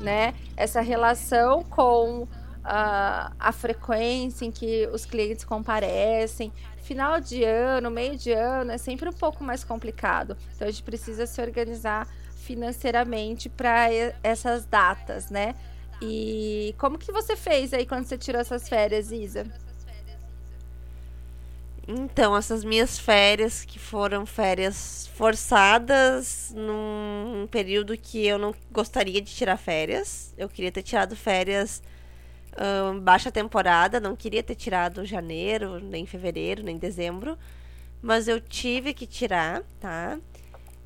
né? 0.00 0.32
Essa 0.56 0.80
relação 0.80 1.62
com 1.64 2.26
ah, 2.68 3.32
a 3.38 3.52
frequência 3.52 4.44
em 4.44 4.50
que 4.50 4.88
os 4.92 5.06
clientes 5.06 5.44
comparecem. 5.44 6.52
Final 6.82 7.20
de 7.20 7.44
ano, 7.44 7.90
meio 7.90 8.16
de 8.16 8.32
ano 8.32 8.72
é 8.72 8.78
sempre 8.78 9.08
um 9.08 9.12
pouco 9.12 9.44
mais 9.44 9.62
complicado. 9.62 10.36
Então 10.54 10.66
a 10.66 10.70
gente 10.70 10.82
precisa 10.82 11.26
se 11.26 11.40
organizar 11.40 12.08
financeiramente 12.36 13.48
para 13.48 13.88
essas 14.22 14.66
datas, 14.66 15.30
né? 15.30 15.54
E 16.02 16.74
como 16.76 16.98
que 16.98 17.12
você 17.12 17.36
fez 17.36 17.72
aí 17.72 17.86
quando 17.86 18.04
você 18.04 18.18
tirou 18.18 18.40
essas 18.40 18.68
férias, 18.68 19.12
Isa? 19.12 19.46
Então, 21.88 22.36
essas 22.36 22.64
minhas 22.64 22.98
férias, 22.98 23.64
que 23.64 23.78
foram 23.78 24.26
férias 24.26 25.08
forçadas 25.14 26.52
num 26.56 27.46
período 27.48 27.96
que 27.96 28.26
eu 28.26 28.38
não 28.38 28.52
gostaria 28.72 29.20
de 29.20 29.32
tirar 29.32 29.56
férias. 29.56 30.34
Eu 30.36 30.48
queria 30.48 30.72
ter 30.72 30.82
tirado 30.82 31.14
férias 31.14 31.80
baixa 33.02 33.30
temporada, 33.30 34.00
não 34.00 34.16
queria 34.16 34.42
ter 34.42 34.54
tirado 34.54 35.04
janeiro, 35.04 35.78
nem 35.80 36.06
fevereiro, 36.06 36.62
nem 36.62 36.78
dezembro. 36.78 37.36
Mas 38.02 38.28
eu 38.28 38.40
tive 38.40 38.94
que 38.94 39.06
tirar, 39.06 39.62
tá? 39.80 40.18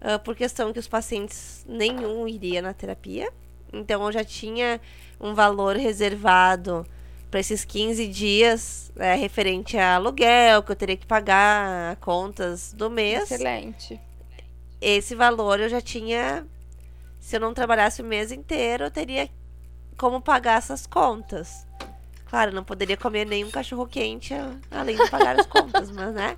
Ah, 0.00 0.19
por 0.19 0.35
questão 0.35 0.73
que 0.73 0.79
os 0.79 0.89
pacientes 0.89 1.65
nenhum 1.69 2.27
iria 2.27 2.62
na 2.62 2.73
terapia. 2.73 3.31
Então 3.73 4.05
eu 4.07 4.12
já 4.12 4.25
tinha 4.25 4.81
um 5.21 5.35
valor 5.35 5.77
reservado 5.77 6.87
para 7.31 7.39
esses 7.39 7.65
15 7.65 8.09
dias 8.09 8.91
é, 8.97 9.15
referente 9.15 9.77
a 9.77 9.97
aluguel 9.97 10.62
que 10.62 10.73
eu 10.73 10.77
teria 10.77 10.97
que 10.97 11.07
pagar, 11.07 11.97
contas 11.97 12.73
do 12.73 12.91
mês. 12.91 13.31
Excelente. 13.31 14.00
Esse 14.81 15.15
valor 15.15 15.61
eu 15.61 15.69
já 15.69 15.81
tinha. 15.81 16.47
Se 17.21 17.37
eu 17.37 17.41
não 17.41 17.53
trabalhasse 17.53 18.00
o 18.00 18.05
mês 18.05 18.33
inteiro, 18.33 18.85
eu 18.85 18.91
teria 18.91 19.29
como 20.00 20.19
pagar 20.19 20.57
essas 20.57 20.87
contas. 20.87 21.66
Claro, 22.25 22.52
não 22.54 22.64
poderia 22.64 22.97
comer 22.97 23.26
nenhum 23.26 23.50
cachorro 23.50 23.87
quente 23.87 24.33
além 24.71 24.97
de 24.97 25.11
pagar 25.11 25.38
as 25.38 25.45
contas, 25.47 25.90
mas 25.92 26.14
né? 26.14 26.35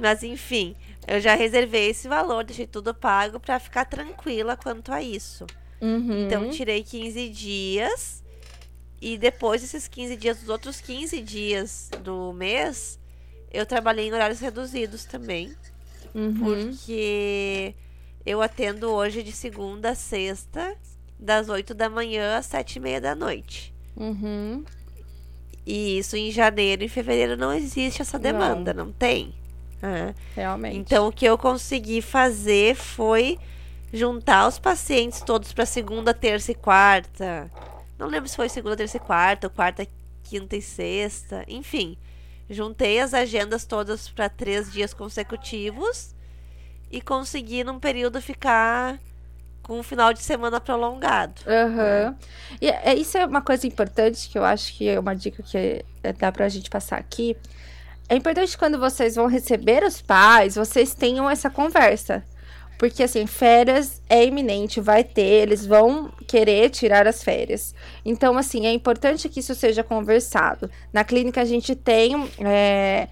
Mas 0.00 0.24
enfim, 0.24 0.74
eu 1.06 1.20
já 1.20 1.36
reservei 1.36 1.90
esse 1.90 2.08
valor, 2.08 2.42
deixei 2.42 2.66
tudo 2.66 2.92
pago 2.92 3.38
para 3.38 3.60
ficar 3.60 3.84
tranquila 3.84 4.56
quanto 4.56 4.92
a 4.92 5.00
isso. 5.00 5.46
Uhum. 5.80 6.26
Então, 6.26 6.50
tirei 6.50 6.82
15 6.82 7.28
dias 7.28 8.24
E 9.00 9.16
depois 9.16 9.60
desses 9.60 9.86
15 9.86 10.16
dias, 10.16 10.42
os 10.42 10.48
outros 10.48 10.80
15 10.80 11.22
dias 11.22 11.88
do 12.02 12.32
mês, 12.32 12.98
eu 13.52 13.64
trabalhei 13.64 14.08
em 14.08 14.12
horários 14.12 14.40
reduzidos 14.40 15.04
também. 15.04 15.54
Uhum. 16.12 16.34
Porque 16.40 17.76
eu 18.26 18.42
atendo 18.42 18.90
hoje 18.90 19.22
de 19.22 19.30
segunda 19.30 19.90
a 19.90 19.94
sexta, 19.94 20.76
das 21.18 21.48
8 21.48 21.74
da 21.74 21.88
manhã 21.88 22.36
às 22.36 22.46
7 22.46 22.76
e 22.76 22.80
meia 22.80 23.00
da 23.00 23.14
noite. 23.14 23.74
Uhum. 23.96 24.64
E 25.66 25.98
isso 25.98 26.16
em 26.16 26.30
janeiro 26.30 26.84
e 26.84 26.88
fevereiro 26.88 27.36
não 27.36 27.52
existe 27.52 28.00
essa 28.00 28.18
demanda, 28.18 28.72
não, 28.72 28.90
tem. 28.92 29.34
É. 29.82 30.14
Realmente. 30.34 30.76
Então 30.76 31.08
o 31.08 31.12
que 31.12 31.26
eu 31.26 31.36
consegui 31.36 32.00
fazer 32.00 32.74
foi 32.74 33.38
juntar 33.92 34.48
os 34.48 34.58
pacientes 34.58 35.20
todos 35.20 35.52
para 35.52 35.66
segunda, 35.66 36.14
terça 36.14 36.52
e 36.52 36.54
quarta. 36.54 37.50
Não 37.98 38.06
lembro 38.06 38.28
se 38.28 38.36
foi 38.36 38.48
segunda, 38.48 38.76
terça 38.76 38.96
e 38.96 39.00
quarta, 39.00 39.46
ou 39.46 39.50
quarta, 39.50 39.86
quinta 40.24 40.56
e 40.56 40.62
sexta, 40.62 41.44
enfim. 41.48 41.96
Juntei 42.48 43.00
as 43.00 43.12
agendas 43.12 43.66
todas 43.66 44.08
para 44.08 44.28
três 44.28 44.72
dias 44.72 44.94
consecutivos 44.94 46.14
e 46.90 47.00
consegui 47.00 47.62
num 47.62 47.78
período 47.78 48.22
ficar 48.22 48.98
com 49.68 49.78
um 49.78 49.82
final 49.82 50.14
de 50.14 50.22
semana 50.22 50.58
prolongado. 50.58 51.42
Aham. 51.46 52.16
E 52.58 52.70
é, 52.70 52.94
isso 52.94 53.18
é 53.18 53.26
uma 53.26 53.42
coisa 53.42 53.66
importante 53.66 54.30
que 54.30 54.38
eu 54.38 54.44
acho 54.44 54.74
que 54.74 54.88
é 54.88 54.98
uma 54.98 55.14
dica 55.14 55.42
que 55.42 55.84
é, 56.02 56.12
dá 56.14 56.32
pra 56.32 56.48
gente 56.48 56.70
passar 56.70 56.96
aqui. 56.96 57.36
É 58.08 58.16
importante 58.16 58.56
quando 58.56 58.78
vocês 58.78 59.14
vão 59.14 59.26
receber 59.26 59.84
os 59.84 60.00
pais, 60.00 60.54
vocês 60.54 60.94
tenham 60.94 61.28
essa 61.28 61.50
conversa. 61.50 62.24
Porque, 62.78 63.02
assim, 63.02 63.26
férias 63.26 64.00
é 64.08 64.24
iminente, 64.24 64.80
vai 64.80 65.04
ter, 65.04 65.42
eles 65.42 65.66
vão 65.66 66.12
querer 66.26 66.70
tirar 66.70 67.06
as 67.06 67.22
férias. 67.22 67.74
Então, 68.04 68.38
assim, 68.38 68.66
é 68.66 68.72
importante 68.72 69.28
que 69.28 69.40
isso 69.40 69.54
seja 69.54 69.82
conversado. 69.82 70.70
Na 70.92 71.04
clínica, 71.04 71.42
a 71.42 71.44
gente 71.44 71.74
tem 71.74 72.14
é, 72.38 73.08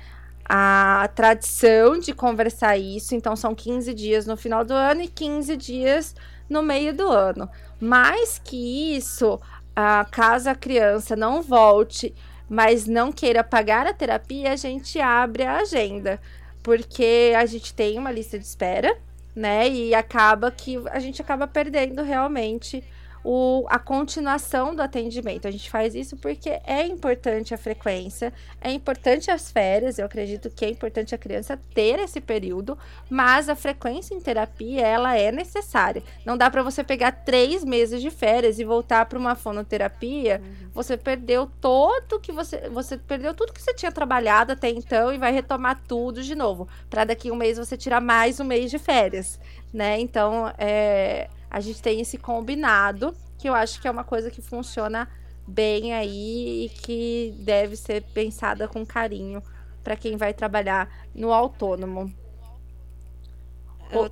a 0.49 1.11
tradição 1.15 1.99
de 1.99 2.15
conversar 2.15 2.79
isso. 2.79 3.15
Então, 3.15 3.37
são 3.37 3.55
15 3.55 3.93
dias 3.93 4.25
no 4.25 4.37
final 4.37 4.65
do 4.65 4.73
ano 4.73 5.03
e 5.03 5.09
15 5.09 5.57
dias 5.57 6.15
no 6.49 6.63
meio 6.63 6.95
do 6.95 7.09
ano. 7.09 7.49
Mais 7.81 8.39
que 8.39 8.97
isso, 8.97 9.41
a, 9.75 10.05
caso 10.11 10.51
a 10.51 10.55
criança 10.55 11.17
não 11.17 11.43
volte, 11.43 12.15
mas 12.49 12.87
não 12.87 13.13
queira 13.13 13.45
pagar 13.45 13.87
a 13.87 13.95
terapia, 13.95 14.53
a 14.53 14.57
gente 14.57 15.01
abre 15.01 15.43
a 15.45 15.59
agenda. 15.59 16.21
Porque 16.63 17.33
a 17.37 17.47
gente 17.47 17.73
tem 17.75 17.99
uma 17.99 18.11
lista 18.11 18.39
de 18.39 18.45
espera 18.45 18.97
né? 19.37 19.69
E 19.69 19.95
acaba 19.95 20.51
que 20.51 20.83
a 20.91 20.99
gente 20.99 21.21
acaba 21.21 21.47
perdendo 21.47 22.03
realmente 22.03 22.83
o, 23.29 23.67
a 23.69 23.77
continuação 23.77 24.73
do 24.73 24.81
atendimento. 24.81 25.49
A 25.49 25.51
gente 25.51 25.69
faz 25.69 25.97
isso 25.97 26.17
porque 26.17 26.61
é 26.65 26.87
importante 26.87 27.53
a 27.53 27.59
frequência, 27.59 28.33
é 28.61 28.71
importante 28.71 29.33
as 29.33 29.51
férias, 29.51 29.99
eu 29.99 30.07
acredito 30.07 30.49
que 30.49 30.65
é 30.65 30.71
importante 30.71 31.13
a 31.13 31.19
criança 31.19 31.59
ter 31.75 31.99
esse 31.99 32.21
período, 32.21 32.79
mas 33.11 33.49
a 33.49 33.57
frequência 33.57 34.15
em 34.15 34.21
terapia, 34.21 34.87
ela 34.87 35.19
é 35.19 35.33
necessária. 35.33 36.05
Não 36.25 36.37
dá 36.37 36.49
para 36.49 36.63
você 36.63 36.85
pegar 36.85 37.11
três 37.11 37.65
meses 37.65 38.01
de 38.01 38.13
férias 38.13 38.61
e 38.61 38.65
voltar 38.65 39.07
para 39.07 39.19
uma 39.19 39.35
fonoterapia, 39.35 40.41
uhum. 40.41 40.69
você 40.73 40.97
perdeu 40.97 41.51
todo 41.61 42.21
que 42.21 42.31
você, 42.31 42.69
você 42.69 42.97
perdeu 42.97 43.35
tudo 43.35 43.53
que 43.53 43.61
você 43.61 43.75
tinha 43.75 43.91
trabalhado 43.91 44.53
até 44.53 44.71
então 44.71 45.13
e 45.13 45.19
vai 45.19 45.33
retomar 45.33 45.83
tudo 45.89 46.23
de 46.23 46.37
novo, 46.37 46.69
para 46.89 47.03
daqui 47.03 47.33
um 47.33 47.37
mês 47.37 47.59
você 47.59 47.77
tirar 47.77 48.01
mais 48.01 48.39
um 48.39 48.45
mês 48.45 48.71
de 48.71 48.79
férias, 48.79 49.41
né? 49.75 49.99
Então, 49.99 50.53
é, 50.57 51.29
a 51.51 51.61
gente 51.61 51.83
tem 51.83 52.01
esse 52.01 52.19
combinado, 52.19 53.15
que 53.39 53.49
eu 53.49 53.55
acho 53.55 53.81
que 53.81 53.89
é 53.89 53.91
uma 53.91 54.05
coisa 54.05 54.31
que 54.31 54.43
funciona 54.43 55.09
bem 55.47 55.95
aí 55.95 56.67
e 56.67 56.69
que 56.69 57.35
deve 57.39 57.77
ser 57.77 58.03
pensada 58.03 58.67
com 58.67 58.85
carinho 58.85 59.43
para 59.85 59.97
quem 59.97 60.17
vai 60.17 60.35
trabalhar 60.35 60.91
no 61.15 61.33
autônomo. 61.33 62.13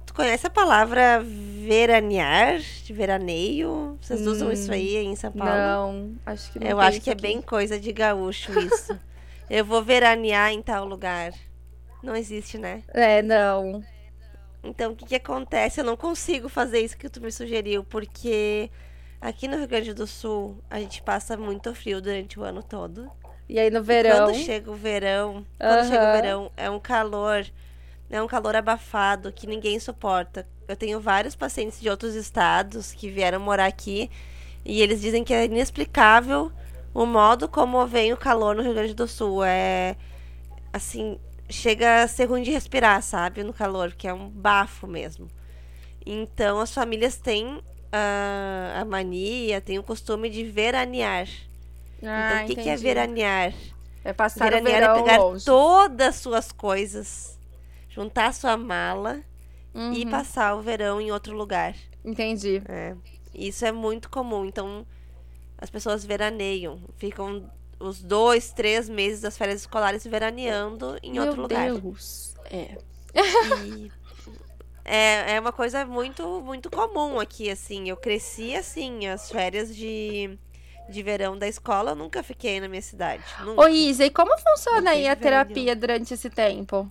Tu 0.06 0.14
conhece 0.14 0.46
a 0.46 0.50
palavra 0.50 1.20
veranear, 1.20 2.60
de 2.60 2.92
veraneio? 2.92 3.98
Vocês 4.00 4.20
hum, 4.20 4.30
usam 4.30 4.52
isso 4.52 4.70
aí 4.70 4.96
em 4.96 5.16
São 5.16 5.32
Paulo? 5.32 5.52
Não, 5.52 6.14
acho 6.24 6.52
que 6.52 6.60
não. 6.60 6.66
Eu 6.68 6.80
acho 6.80 7.00
que 7.00 7.10
aqui. 7.10 7.26
é 7.26 7.28
bem 7.28 7.42
coisa 7.42 7.78
de 7.78 7.92
gaúcho 7.92 8.56
isso. 8.60 8.98
Eu 9.50 9.64
vou 9.64 9.82
veranear 9.82 10.52
em 10.52 10.62
tal 10.62 10.86
lugar. 10.86 11.32
Não 12.02 12.14
existe, 12.14 12.56
né? 12.56 12.82
É, 12.88 13.20
não. 13.20 13.82
Então, 14.64 14.92
o 14.92 14.96
que, 14.96 15.04
que 15.04 15.14
acontece? 15.14 15.80
Eu 15.80 15.84
não 15.84 15.96
consigo 15.96 16.48
fazer 16.48 16.80
isso 16.80 16.96
que 16.96 17.08
tu 17.08 17.20
me 17.20 17.30
sugeriu, 17.30 17.84
porque 17.84 18.70
aqui 19.20 19.46
no 19.46 19.56
Rio 19.56 19.68
Grande 19.68 19.92
do 19.92 20.06
Sul 20.06 20.56
a 20.70 20.80
gente 20.80 21.02
passa 21.02 21.36
muito 21.36 21.74
frio 21.74 22.00
durante 22.00 22.40
o 22.40 22.42
ano 22.42 22.62
todo. 22.62 23.10
E 23.48 23.58
aí 23.58 23.70
no 23.70 23.82
verão. 23.82 24.10
E 24.10 24.32
quando 24.32 24.44
chega 24.44 24.70
o 24.70 24.74
verão, 24.74 25.46
quando 25.58 25.80
uhum. 25.80 25.88
chega 25.88 26.08
o 26.08 26.12
verão, 26.12 26.52
é 26.56 26.70
um 26.70 26.80
calor, 26.80 27.46
é 28.10 28.22
um 28.22 28.26
calor 28.26 28.56
abafado 28.56 29.30
que 29.30 29.46
ninguém 29.46 29.78
suporta. 29.78 30.46
Eu 30.66 30.76
tenho 30.76 30.98
vários 30.98 31.36
pacientes 31.36 31.78
de 31.80 31.90
outros 31.90 32.14
estados 32.14 32.92
que 32.92 33.10
vieram 33.10 33.38
morar 33.38 33.66
aqui 33.66 34.10
e 34.64 34.80
eles 34.80 35.00
dizem 35.00 35.22
que 35.22 35.34
é 35.34 35.44
inexplicável 35.44 36.50
o 36.94 37.04
modo 37.04 37.48
como 37.48 37.86
vem 37.86 38.12
o 38.12 38.16
calor 38.16 38.54
no 38.54 38.62
Rio 38.62 38.72
Grande 38.72 38.94
do 38.94 39.06
Sul. 39.06 39.44
É 39.44 39.94
assim, 40.72 41.18
chega 41.54 42.02
a 42.02 42.08
ser 42.08 42.26
ruim 42.26 42.42
de 42.42 42.50
respirar, 42.50 43.02
sabe? 43.02 43.42
No 43.42 43.52
calor, 43.52 43.92
que 43.92 44.06
é 44.06 44.12
um 44.12 44.28
bafo 44.28 44.86
mesmo. 44.86 45.28
Então 46.04 46.60
as 46.60 46.72
famílias 46.72 47.16
têm 47.16 47.62
a, 47.90 48.80
a 48.80 48.84
mania, 48.84 49.60
têm 49.60 49.78
o 49.78 49.82
costume 49.82 50.28
de 50.28 50.44
veranear. 50.44 51.28
Ah, 52.02 52.42
então 52.42 52.44
o 52.44 52.48
que, 52.48 52.62
que, 52.62 52.68
é 52.68 52.76
veranear? 52.76 53.54
É 54.04 54.12
passar 54.12 54.50
veranear 54.50 54.76
o 54.76 54.80
verão 54.80 54.96
é 54.96 55.02
pegar 55.02 55.24
longe. 55.24 55.44
todas 55.44 56.08
as 56.08 56.16
suas 56.16 56.52
coisas, 56.52 57.38
juntar 57.88 58.26
a 58.26 58.32
sua 58.32 58.56
mala 58.56 59.22
uhum. 59.72 59.94
e 59.94 60.04
passar 60.04 60.54
o 60.56 60.60
verão 60.60 61.00
em 61.00 61.10
outro 61.10 61.34
lugar. 61.34 61.74
Entendi. 62.04 62.62
É. 62.68 62.94
Isso 63.34 63.64
é 63.64 63.72
muito 63.72 64.10
comum. 64.10 64.44
Então 64.44 64.86
as 65.56 65.70
pessoas 65.70 66.04
veraneiam, 66.04 66.80
ficam 66.96 67.50
os 67.86 68.02
dois, 68.02 68.52
três 68.52 68.88
meses 68.88 69.20
das 69.20 69.36
férias 69.36 69.60
escolares 69.60 70.04
veraneando 70.04 70.98
em 71.02 71.12
Meu 71.12 71.24
outro 71.24 71.42
lugar. 71.42 71.72
Deus. 71.72 72.34
É. 72.50 72.76
E 73.64 73.90
é, 74.84 75.36
é 75.36 75.40
uma 75.40 75.52
coisa 75.52 75.86
muito, 75.86 76.42
muito 76.42 76.70
comum 76.70 77.18
aqui, 77.18 77.50
assim. 77.50 77.88
Eu 77.88 77.96
cresci 77.96 78.54
assim, 78.54 79.06
as 79.06 79.30
férias 79.30 79.74
de, 79.74 80.38
de 80.88 81.02
verão 81.02 81.38
da 81.38 81.48
escola, 81.48 81.92
eu 81.92 81.96
nunca 81.96 82.22
fiquei 82.22 82.60
na 82.60 82.68
minha 82.68 82.82
cidade. 82.82 83.24
Nunca. 83.40 83.62
Ô, 83.62 83.68
Isa, 83.68 84.04
e 84.04 84.10
como 84.10 84.36
funciona 84.38 84.90
aí 84.90 85.08
a 85.08 85.16
terapia 85.16 85.74
durante 85.74 86.12
esse 86.12 86.28
tempo? 86.28 86.90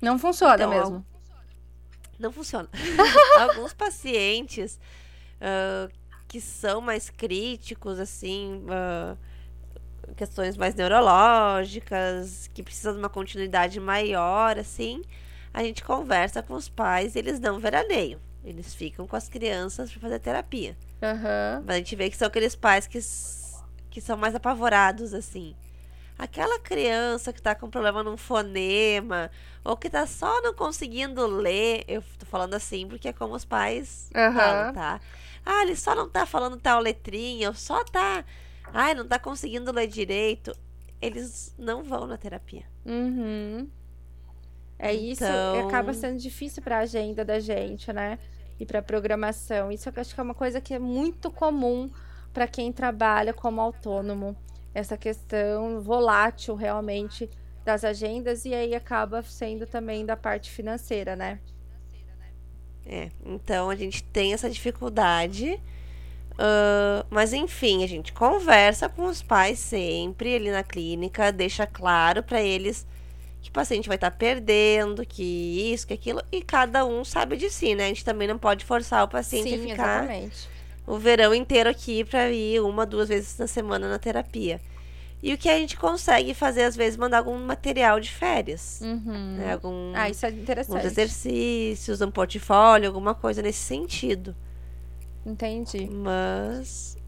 Não 0.00 0.18
funciona 0.18 0.54
então, 0.54 0.70
mesmo. 0.70 1.06
Não 2.18 2.32
funciona. 2.32 2.68
Alguns 3.40 3.72
pacientes 3.72 4.78
uh, 5.40 5.90
que 6.34 6.40
são 6.40 6.80
mais 6.80 7.08
críticos, 7.10 8.00
assim, 8.00 8.64
uh, 8.64 9.16
questões 10.16 10.56
mais 10.56 10.74
neurológicas, 10.74 12.50
que 12.52 12.60
precisam 12.60 12.92
de 12.92 12.98
uma 12.98 13.08
continuidade 13.08 13.78
maior, 13.78 14.58
assim, 14.58 15.00
a 15.52 15.62
gente 15.62 15.84
conversa 15.84 16.42
com 16.42 16.54
os 16.54 16.68
pais 16.68 17.14
e 17.14 17.20
eles 17.20 17.38
não 17.38 17.60
veraneiam. 17.60 18.18
Eles 18.44 18.74
ficam 18.74 19.06
com 19.06 19.14
as 19.14 19.28
crianças 19.28 19.92
para 19.92 20.00
fazer 20.00 20.18
terapia. 20.18 20.76
Uhum. 21.00 21.62
Mas 21.64 21.76
a 21.76 21.78
gente 21.78 21.94
vê 21.94 22.10
que 22.10 22.16
são 22.16 22.26
aqueles 22.26 22.56
pais 22.56 22.88
que, 22.88 22.98
que 23.88 24.00
são 24.00 24.16
mais 24.16 24.34
apavorados, 24.34 25.14
assim. 25.14 25.54
Aquela 26.18 26.58
criança 26.58 27.32
que 27.32 27.40
tá 27.40 27.54
com 27.54 27.70
problema 27.70 28.02
num 28.02 28.16
fonema, 28.16 29.30
ou 29.64 29.76
que 29.76 29.88
tá 29.88 30.04
só 30.04 30.42
não 30.42 30.52
conseguindo 30.52 31.24
ler, 31.28 31.84
eu 31.86 32.02
tô 32.18 32.26
falando 32.26 32.54
assim 32.54 32.88
porque 32.88 33.06
é 33.06 33.12
como 33.12 33.36
os 33.36 33.44
pais 33.44 34.10
uhum. 34.12 34.34
falam, 34.34 34.74
tá? 34.74 35.00
Ah, 35.44 35.62
ele 35.62 35.76
só 35.76 35.94
não 35.94 36.08
tá 36.08 36.24
falando 36.24 36.56
tal 36.56 36.80
letrinha, 36.80 37.48
ou 37.48 37.54
só 37.54 37.84
tá. 37.84 38.24
Ai, 38.72 38.94
não 38.94 39.06
tá 39.06 39.18
conseguindo 39.18 39.70
ler 39.72 39.86
direito. 39.86 40.52
Eles 41.00 41.54
não 41.58 41.82
vão 41.82 42.06
na 42.06 42.16
terapia. 42.16 42.64
Uhum. 42.84 43.68
É 44.78 44.92
então... 44.94 45.56
isso, 45.56 45.66
acaba 45.66 45.92
sendo 45.92 46.18
difícil 46.18 46.62
para 46.62 46.78
a 46.78 46.80
agenda 46.80 47.24
da 47.24 47.38
gente, 47.38 47.92
né? 47.92 48.18
E 48.58 48.64
para 48.64 48.82
programação. 48.82 49.70
Isso 49.70 49.88
eu 49.88 49.92
acho 49.96 50.14
que 50.14 50.20
é 50.20 50.22
uma 50.22 50.34
coisa 50.34 50.60
que 50.60 50.74
é 50.74 50.78
muito 50.78 51.30
comum 51.30 51.90
para 52.32 52.46
quem 52.46 52.72
trabalha 52.72 53.32
como 53.32 53.60
autônomo. 53.60 54.36
Essa 54.74 54.96
questão 54.96 55.80
volátil 55.80 56.54
realmente 56.54 57.30
das 57.64 57.84
agendas 57.84 58.44
e 58.44 58.54
aí 58.54 58.74
acaba 58.74 59.22
sendo 59.22 59.66
também 59.66 60.04
da 60.04 60.16
parte 60.16 60.50
financeira, 60.50 61.14
né? 61.16 61.40
É, 62.86 63.08
então 63.24 63.70
a 63.70 63.76
gente 63.76 64.02
tem 64.04 64.32
essa 64.32 64.48
dificuldade. 64.48 65.60
Uh, 66.32 67.06
mas 67.10 67.32
enfim, 67.32 67.84
a 67.84 67.86
gente 67.86 68.12
conversa 68.12 68.88
com 68.88 69.04
os 69.04 69.22
pais 69.22 69.58
sempre 69.58 70.34
ali 70.34 70.50
na 70.50 70.64
clínica, 70.64 71.30
deixa 71.30 71.64
claro 71.64 72.24
para 72.24 72.42
eles 72.42 72.84
que 73.40 73.50
o 73.50 73.52
paciente 73.52 73.86
vai 73.86 73.96
estar 73.96 74.10
tá 74.10 74.16
perdendo, 74.16 75.04
que 75.06 75.22
isso, 75.72 75.86
que 75.86 75.94
aquilo, 75.94 76.22
e 76.32 76.42
cada 76.42 76.84
um 76.84 77.04
sabe 77.04 77.36
de 77.36 77.50
si, 77.50 77.74
né? 77.74 77.84
A 77.84 77.88
gente 77.88 78.04
também 78.04 78.26
não 78.26 78.38
pode 78.38 78.64
forçar 78.64 79.04
o 79.04 79.08
paciente 79.08 79.50
Sim, 79.50 79.56
a 79.56 79.68
ficar 79.68 80.04
exatamente. 80.04 80.48
o 80.86 80.96
verão 80.96 81.34
inteiro 81.34 81.68
aqui 81.68 82.04
pra 82.04 82.30
ir 82.30 82.60
uma, 82.60 82.86
duas 82.86 83.08
vezes 83.08 83.36
na 83.38 83.46
semana 83.46 83.88
na 83.88 83.98
terapia. 83.98 84.60
E 85.26 85.32
o 85.32 85.38
que 85.38 85.48
a 85.48 85.56
gente 85.58 85.78
consegue 85.78 86.34
fazer, 86.34 86.64
às 86.64 86.76
vezes, 86.76 86.98
mandar 86.98 87.16
algum 87.16 87.38
material 87.38 87.98
de 87.98 88.10
férias. 88.10 88.78
Uhum. 88.82 89.36
Né? 89.38 89.54
Algum, 89.54 89.92
Ah, 89.94 90.10
isso 90.10 90.26
é 90.26 90.28
alguns 90.28 90.42
interessante. 90.42 90.86
exercícios, 90.86 92.02
um 92.02 92.10
portfólio, 92.10 92.86
alguma 92.88 93.14
coisa 93.14 93.40
nesse 93.40 93.60
sentido. 93.60 94.36
Entendi. 95.24 95.88
Mas. 95.90 96.98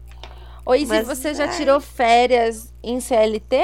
Izzy, 0.75 0.85
Mas, 0.87 1.05
você 1.07 1.35
já 1.35 1.45
ai. 1.45 1.55
tirou 1.55 1.79
férias 1.79 2.73
em 2.81 2.99
CLT? 2.99 3.63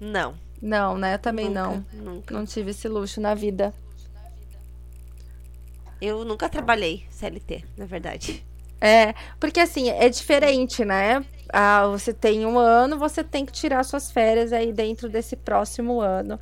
Não. 0.00 0.34
Não, 0.60 0.98
né? 0.98 1.14
Eu 1.14 1.18
também 1.20 1.46
nunca, 1.48 1.60
não. 1.62 1.86
Nunca. 1.92 2.34
Não 2.34 2.44
tive 2.44 2.72
esse 2.72 2.88
luxo 2.88 3.20
na 3.20 3.32
vida. 3.32 3.72
Eu 6.00 6.24
nunca 6.24 6.48
trabalhei 6.48 7.04
CLT, 7.10 7.64
na 7.76 7.86
verdade. 7.86 8.44
É, 8.80 9.14
porque 9.38 9.60
assim, 9.60 9.88
é 9.88 10.08
diferente, 10.08 10.84
né? 10.84 11.24
Ah, 11.48 11.86
você 11.86 12.12
tem 12.12 12.46
um 12.46 12.58
ano, 12.58 12.98
você 12.98 13.22
tem 13.22 13.44
que 13.44 13.52
tirar 13.52 13.84
suas 13.84 14.10
férias 14.10 14.52
aí 14.52 14.72
dentro 14.72 15.08
desse 15.08 15.36
próximo 15.36 16.00
ano. 16.00 16.38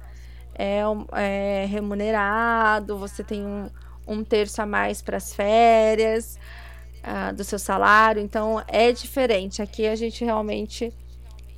É, 0.55 0.83
é 1.13 1.67
remunerado, 1.67 2.99
você 2.99 3.25
tem 3.25 3.45
um, 3.45 3.71
um 4.07 4.23
terço 4.25 4.61
a 4.61 4.67
mais 4.67 5.01
para 5.01 5.17
as 5.17 5.35
férias 5.35 6.39
ah, 7.03 7.33
do 7.33 7.45
seu 7.45 7.59
salário, 7.59 8.21
então 8.21 8.63
é 8.69 8.93
diferente. 8.93 9.63
Aqui 9.63 9.87
a 9.87 9.97
gente 9.97 10.25
realmente 10.25 10.93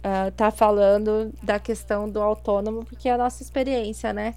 ah, 0.03 0.31
tá 0.37 0.51
falando 0.51 1.33
da 1.43 1.59
questão 1.59 2.09
do 2.09 2.21
autônomo, 2.21 2.85
porque 2.85 3.09
é 3.09 3.13
a 3.13 3.19
nossa 3.19 3.43
experiência, 3.43 4.13
né? 4.13 4.35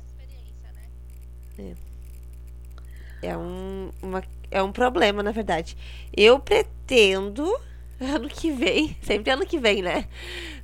É 3.21 3.35
um, 3.35 3.89
uma, 4.01 4.23
é 4.51 4.61
um 4.61 4.71
problema, 4.71 5.23
na 5.23 5.31
verdade. 5.31 5.75
Eu 6.15 6.39
pretendo, 6.39 7.51
ano 8.01 8.27
que 8.27 8.51
vem, 8.51 8.95
sempre 9.01 9.31
ano 9.31 9.45
que 9.45 9.57
vem, 9.57 9.81
né? 9.81 10.07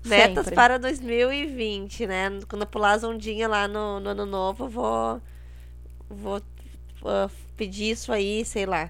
Metas 0.04 0.46
Sempre. 0.46 0.56
para 0.56 0.78
2020, 0.80 2.08
né? 2.08 2.30
Quando 2.48 2.64
eu 2.64 2.68
pular 2.68 2.94
as 2.94 3.04
ondinhas 3.04 3.50
lá 3.50 3.68
no, 3.68 4.00
no 4.00 4.10
ano 4.10 4.26
novo, 4.26 4.66
eu 4.66 4.70
vou, 4.70 5.22
vou 6.10 6.42
ah, 7.06 7.30
pedir 7.56 7.92
isso 7.92 8.12
aí, 8.12 8.44
sei 8.44 8.66
lá. 8.66 8.90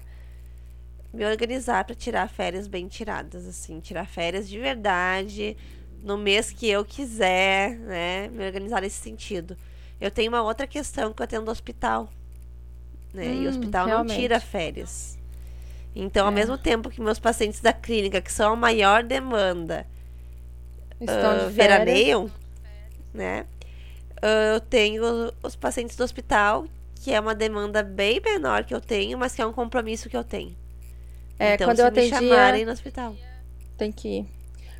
Me 1.12 1.24
organizar 1.26 1.84
para 1.84 1.94
tirar 1.94 2.28
férias 2.28 2.66
bem 2.66 2.88
tiradas, 2.88 3.46
assim. 3.46 3.78
Tirar 3.80 4.06
férias 4.06 4.48
de 4.48 4.58
verdade, 4.58 5.56
no 6.02 6.16
mês 6.16 6.50
que 6.50 6.68
eu 6.68 6.84
quiser, 6.84 7.76
né? 7.78 8.28
Me 8.28 8.44
organizar 8.46 8.80
nesse 8.80 9.00
sentido. 9.00 9.56
Eu 10.00 10.10
tenho 10.10 10.30
uma 10.30 10.42
outra 10.42 10.66
questão 10.66 11.12
que 11.12 11.20
eu 11.20 11.24
atendo 11.24 11.44
no 11.44 11.52
hospital. 11.52 12.10
Né? 13.12 13.34
e 13.34 13.38
Hum, 13.40 13.46
o 13.46 13.48
hospital 13.50 13.86
realmente. 13.86 14.14
não 14.14 14.20
tira 14.20 14.40
férias. 14.40 15.18
Então, 15.94 16.26
ao 16.26 16.32
É. 16.32 16.34
mesmo 16.34 16.56
tempo 16.56 16.88
que 16.88 17.00
meus 17.00 17.18
pacientes 17.18 17.60
da 17.60 17.72
clínica, 17.72 18.20
que 18.20 18.32
são 18.32 18.52
a 18.54 18.56
maior 18.56 19.02
demanda, 19.02 19.86
Estão 21.00 21.16
ah, 21.16 21.34
de 21.34 21.38
férias. 21.40 21.54
veraneiam, 21.54 22.30
né? 23.12 23.44
Ah, 24.22 24.54
eu 24.54 24.60
tenho 24.60 25.02
os 25.42 25.56
pacientes 25.56 25.96
do 25.96 26.04
hospital, 26.04 26.64
que 26.96 27.12
é 27.12 27.20
uma 27.20 27.34
demanda 27.34 27.82
bem 27.82 28.20
menor 28.24 28.64
que 28.64 28.74
eu 28.74 28.80
tenho, 28.80 29.18
mas 29.18 29.34
que 29.34 29.42
é 29.42 29.46
um 29.46 29.52
compromisso 29.52 30.08
que 30.08 30.16
eu 30.16 30.24
tenho. 30.24 30.56
É, 31.38 31.54
então, 31.54 31.66
quando 31.68 31.76
se 31.76 31.82
eu 31.82 31.86
me 31.86 31.98
atendia- 31.98 32.18
chamarem 32.20 32.64
no 32.64 32.70
hospital. 32.72 33.16
Tem 33.76 33.90
que 33.90 34.20
ir. 34.20 34.26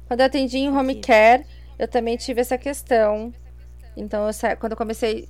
Quando 0.06 0.20
eu 0.20 0.26
atendi 0.26 0.58
em 0.58 0.68
home 0.70 0.94
care, 1.00 1.44
eu 1.78 1.88
também 1.88 2.16
tive 2.16 2.40
essa 2.40 2.56
questão. 2.56 3.32
Então, 3.96 4.26
eu 4.26 4.32
sa... 4.32 4.54
quando 4.56 4.72
eu 4.72 4.78
comecei. 4.78 5.28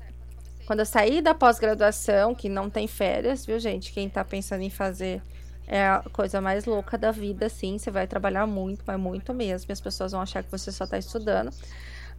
Quando 0.67 0.81
eu 0.81 0.87
saí 0.87 1.21
da 1.23 1.35
pós-graduação, 1.35 2.35
que 2.35 2.49
não 2.49 2.69
tem 2.71 2.87
férias, 2.87 3.45
viu, 3.47 3.59
gente? 3.59 3.93
Quem 3.93 4.09
tá 4.09 4.25
pensando 4.25 4.63
em 4.63 4.71
fazer 4.71 5.23
é 5.73 5.89
a 5.89 6.05
coisa 6.13 6.39
mais 6.39 6.67
louca 6.67 6.99
da 6.99 7.11
vida, 7.11 7.47
assim. 7.47 7.79
Você 7.79 7.91
vai 7.91 8.07
trabalhar 8.07 8.47
muito, 8.47 8.85
mas 8.87 9.01
muito 9.01 9.33
mesmo. 9.33 9.71
E 9.71 9.73
as 9.73 9.81
pessoas 9.81 10.13
vão 10.13 10.21
achar 10.21 10.43
que 10.43 10.51
você 10.51 10.71
só 10.71 10.87
tá 10.87 10.99
estudando. 10.99 11.51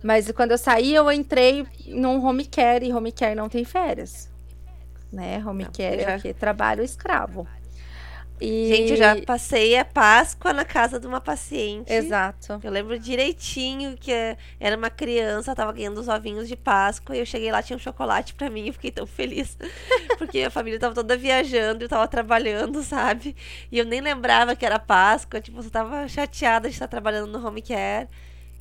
Mas 0.02 0.32
quando 0.32 0.52
eu 0.52 0.58
saí, 0.58 0.96
eu 0.96 1.12
entrei 1.12 1.68
num 1.86 2.26
home 2.26 2.46
care, 2.46 2.88
e 2.88 2.92
home 2.92 3.12
care 3.12 3.36
não 3.36 3.48
tem 3.48 3.64
férias. 3.64 4.28
Né? 5.12 5.38
Home 5.46 5.66
Não, 5.66 5.72
care 5.72 6.02
é 6.02 6.18
o 6.18 6.20
quê? 6.20 6.34
Trabalho 6.34 6.84
escravo. 6.84 7.48
E... 8.44 8.68
Gente, 8.68 8.92
eu 8.92 8.98
já 8.98 9.16
passei 9.22 9.78
a 9.78 9.86
Páscoa 9.86 10.52
na 10.52 10.66
casa 10.66 11.00
de 11.00 11.08
uma 11.08 11.22
paciente. 11.22 11.92
Exato. 11.92 12.60
Eu 12.62 12.70
lembro 12.70 13.00
direitinho 13.00 13.96
que 13.96 14.12
eh, 14.12 14.36
era 14.60 14.76
uma 14.76 14.90
criança, 14.90 15.56
tava 15.56 15.72
ganhando 15.72 15.98
os 15.98 16.10
ovinhos 16.10 16.50
de 16.50 16.58
Páscoa 16.58 17.16
e 17.16 17.20
eu 17.20 17.26
cheguei 17.26 17.50
lá, 17.50 17.64
tinha 17.64 17.78
um 17.78 17.80
chocolate 17.80 18.34
pra 18.34 18.50
mim 18.50 18.68
e 18.68 18.74
fiquei 18.74 18.92
tão 18.92 19.08
feliz. 19.08 19.58
Porque 20.20 20.42
a 20.42 20.50
família 20.50 20.78
tava 20.78 20.94
toda 20.94 21.16
viajando 21.16 21.84
e 21.84 21.86
eu 21.86 21.90
tava 21.90 22.06
trabalhando, 22.06 22.84
sabe? 22.84 23.34
E 23.72 23.80
eu 23.80 23.86
nem 23.86 24.02
lembrava 24.02 24.58
que 24.58 24.66
era 24.66 24.78
Páscoa, 24.78 25.40
tipo, 25.40 25.62
eu 25.62 25.70
tava 25.70 26.06
chateada 26.10 26.68
de 26.68 26.76
estar 26.76 26.90
trabalhando 26.90 27.32
no 27.32 27.48
home 27.48 27.62
care. 27.62 28.10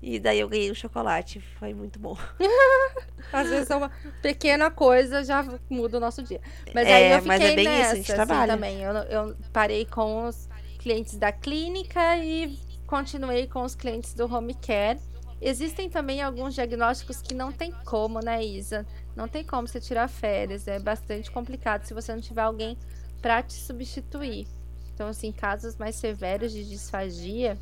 E 0.02 0.18
daí 0.18 0.40
eu 0.40 0.48
ganhei 0.48 0.68
um 0.70 0.74
chocolate, 0.74 1.40
foi 1.60 1.72
muito 1.72 1.98
bom. 1.98 2.18
Às 3.32 3.48
vezes 3.48 3.70
é 3.70 3.76
uma 3.76 3.90
pequena 4.20 4.68
coisa 4.70 5.22
já 5.24 5.46
muda 5.70 5.96
o 5.96 6.00
nosso 6.00 6.22
dia. 6.24 6.40
Mas 6.74 6.88
É, 6.88 6.94
aí 6.94 7.12
eu 7.12 7.22
fiquei 7.22 7.28
mas 7.28 7.40
é 7.40 7.54
bem 7.54 7.64
isso, 7.64 7.72
a 7.72 7.78
nessa, 7.78 7.96
gente 7.96 8.12
assim, 8.12 8.14
trabalha. 8.26 8.52
também. 8.54 8.82
Eu, 8.82 8.92
eu 8.94 9.36
parei 9.52 9.86
com 9.86 10.26
os 10.26 10.48
clientes 10.80 11.16
da 11.16 11.30
clínica 11.30 12.16
e 12.18 12.58
continuei 12.86 13.46
com 13.46 13.62
os 13.62 13.76
clientes 13.76 14.12
do 14.12 14.26
home 14.26 14.54
care. 14.54 14.98
Existem 15.40 15.88
também 15.88 16.20
alguns 16.20 16.54
diagnósticos 16.54 17.22
que 17.22 17.32
não 17.34 17.52
tem 17.52 17.72
como, 17.84 18.18
né, 18.20 18.44
Isa? 18.44 18.84
Não 19.16 19.28
tem 19.28 19.44
como 19.44 19.66
você 19.68 19.80
tirar 19.80 20.08
férias. 20.08 20.66
É 20.66 20.78
bastante 20.78 21.30
complicado 21.30 21.84
se 21.84 21.94
você 21.94 22.12
não 22.12 22.20
tiver 22.20 22.42
alguém 22.42 22.76
para 23.20 23.42
te 23.42 23.54
substituir. 23.54 24.46
Então, 24.94 25.08
assim, 25.08 25.32
casos 25.32 25.76
mais 25.76 25.94
severos 25.96 26.52
de 26.52 26.68
disfagia 26.68 27.56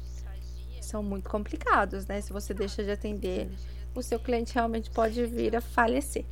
são 0.84 1.02
muito 1.02 1.28
complicados, 1.28 2.06
né? 2.06 2.20
Se 2.20 2.32
você 2.32 2.54
deixa 2.54 2.82
de 2.82 2.90
atender, 2.90 3.50
o 3.94 4.02
seu 4.02 4.18
cliente 4.18 4.54
realmente 4.54 4.90
pode 4.90 5.24
vir 5.26 5.56
a 5.56 5.60
falecer. 5.60 6.24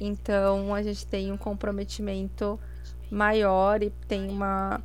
Então, 0.00 0.74
a 0.74 0.82
gente 0.82 1.06
tem 1.06 1.30
um 1.30 1.36
comprometimento 1.36 2.58
maior 3.10 3.82
e 3.82 3.90
tem 4.08 4.28
uma 4.28 4.82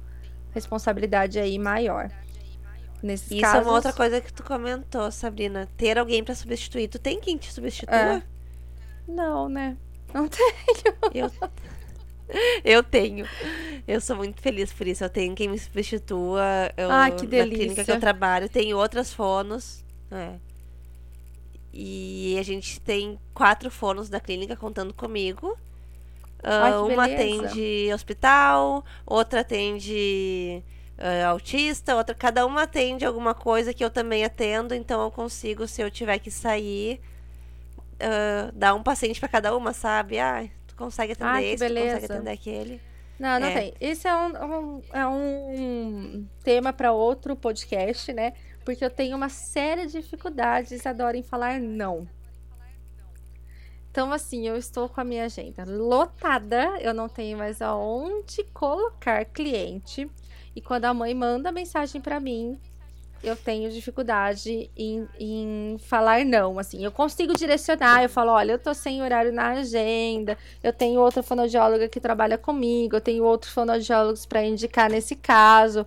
responsabilidade 0.52 1.40
aí 1.40 1.58
maior. 1.58 2.10
Nesses 3.02 3.32
Isso 3.32 3.42
casos, 3.42 3.60
é 3.60 3.62
uma 3.62 3.74
outra 3.74 3.94
coisa 3.94 4.20
que 4.20 4.34
tu 4.34 4.44
comentou, 4.44 5.12
Sabrina. 5.12 5.70
Ter 5.78 5.98
alguém 5.98 6.24
pra 6.24 6.34
substituir. 6.34 6.88
Tu 6.88 6.98
tem 6.98 7.20
quem 7.20 7.38
te 7.38 7.52
substitua? 7.52 7.96
É. 7.96 8.24
Não, 9.08 9.48
né? 9.48 9.78
Não 10.14 10.28
tem. 10.30 10.54
Eu... 11.14 11.32
eu 12.64 12.84
tenho. 12.84 13.26
Eu 13.88 14.02
sou 14.02 14.16
muito 14.16 14.42
feliz 14.42 14.74
por 14.74 14.88
isso. 14.88 15.04
Eu 15.04 15.10
tenho 15.10 15.36
quem 15.36 15.48
me 15.48 15.58
substitua. 15.60 16.72
Eu, 16.76 16.90
Ai, 16.92 17.12
que 17.12 17.24
Na 17.28 17.44
clínica 17.46 17.84
que 17.84 17.86
delícia. 17.86 17.92
eu 17.94 18.00
trabalho, 18.00 18.50
tem 18.50 18.74
outras 18.74 19.14
fonos. 19.14 19.84
É. 20.12 20.36
E 21.74 22.38
a 22.40 22.44
gente 22.44 22.80
tem 22.80 23.20
quatro 23.34 23.70
fonos 23.70 24.10
da 24.10 24.20
clínica 24.20 24.56
contando 24.56 24.94
comigo. 24.94 25.58
Ai, 26.44 26.72
Ah, 26.72 26.88
que 26.88 26.94
uma 26.94 27.08
beleza. 27.08 27.14
atende 27.48 27.94
hospital, 27.94 28.86
outra 29.06 29.42
atende 29.42 30.64
ah, 30.98 31.28
autista, 31.28 31.96
outra. 31.96 32.16
Cada 32.16 32.46
uma 32.46 32.64
atende 32.64 33.06
alguma 33.06 33.34
coisa 33.34 33.74
que 33.74 33.84
eu 33.84 33.90
também 33.90 34.24
atendo, 34.24 34.74
então 34.74 35.04
eu 35.04 35.12
consigo, 35.12 35.68
se 35.68 35.82
eu 35.82 35.92
tiver 35.92 36.20
que 36.20 36.32
sair, 36.32 37.02
ah, 38.00 38.52
dar 38.54 38.74
um 38.76 38.84
paciente 38.84 39.20
para 39.20 39.30
cada 39.30 39.56
uma, 39.56 39.74
sabe? 39.74 40.20
Ah, 40.20 40.48
tu 40.76 40.84
consegue 40.84 41.14
atender 41.14 41.40
que 41.42 41.46
esse, 41.46 41.56
tu 41.56 41.68
consegue 41.68 41.74
beleza. 41.90 42.14
atender 42.14 42.32
aquele. 42.32 42.82
Não, 43.18 43.40
não 43.40 43.48
É. 43.48 43.54
tem. 43.54 43.74
Esse 43.80 44.08
é 44.08 44.16
um, 44.16 44.28
um- 44.46 44.82
é 44.92 45.08
um 45.08 46.28
tema 46.44 46.74
para 46.74 46.92
outro 46.92 47.36
podcast, 47.36 48.12
né? 48.12 48.34
Porque 48.66 48.84
eu 48.84 48.90
tenho 48.90 49.16
uma 49.16 49.30
séria 49.30 49.88
dificuldades, 49.88 50.86
adoro 50.86 51.16
em 51.16 51.24
falar 51.24 51.60
não. 51.60 52.08
Então, 53.92 54.12
assim, 54.12 54.46
eu 54.46 54.58
estou 54.58 54.90
com 54.90 55.00
a 55.00 55.04
minha 55.06 55.24
agenda 55.26 55.64
lotada, 55.66 56.78
eu 56.82 56.94
não 56.94 57.08
tenho 57.08 57.38
mais 57.38 57.62
aonde 57.62 58.44
colocar 58.54 59.24
cliente. 59.24 60.10
E 60.54 60.60
quando 60.62 60.86
a 60.86 60.94
mãe 60.94 61.14
manda 61.14 61.52
mensagem 61.52 62.02
para 62.02 62.20
mim, 62.20 62.60
eu 63.26 63.36
tenho 63.36 63.70
dificuldade 63.72 64.70
em, 64.78 65.08
em 65.20 65.78
falar 65.80 66.24
não. 66.24 66.58
Assim, 66.60 66.84
eu 66.84 66.92
consigo 66.92 67.34
direcionar, 67.36 68.04
eu 68.04 68.10
falo, 68.10 68.32
olha, 68.32 68.54
eu 68.54 68.60
tô 68.60 68.74
sem 68.74 69.02
horário 69.02 69.32
na 69.34 69.50
agenda, 69.52 70.38
eu 70.64 70.72
tenho 70.72 71.00
outra 71.00 71.22
fonoaudióloga 71.24 71.88
que 71.90 72.00
trabalha 72.00 72.38
comigo, 72.38 72.96
eu 72.96 73.02
tenho 73.02 73.24
outros 73.24 73.52
fonoaudiólogos 73.54 74.26
para 74.26 74.44
indicar 74.44 74.90
nesse 74.90 75.16
caso. 75.16 75.86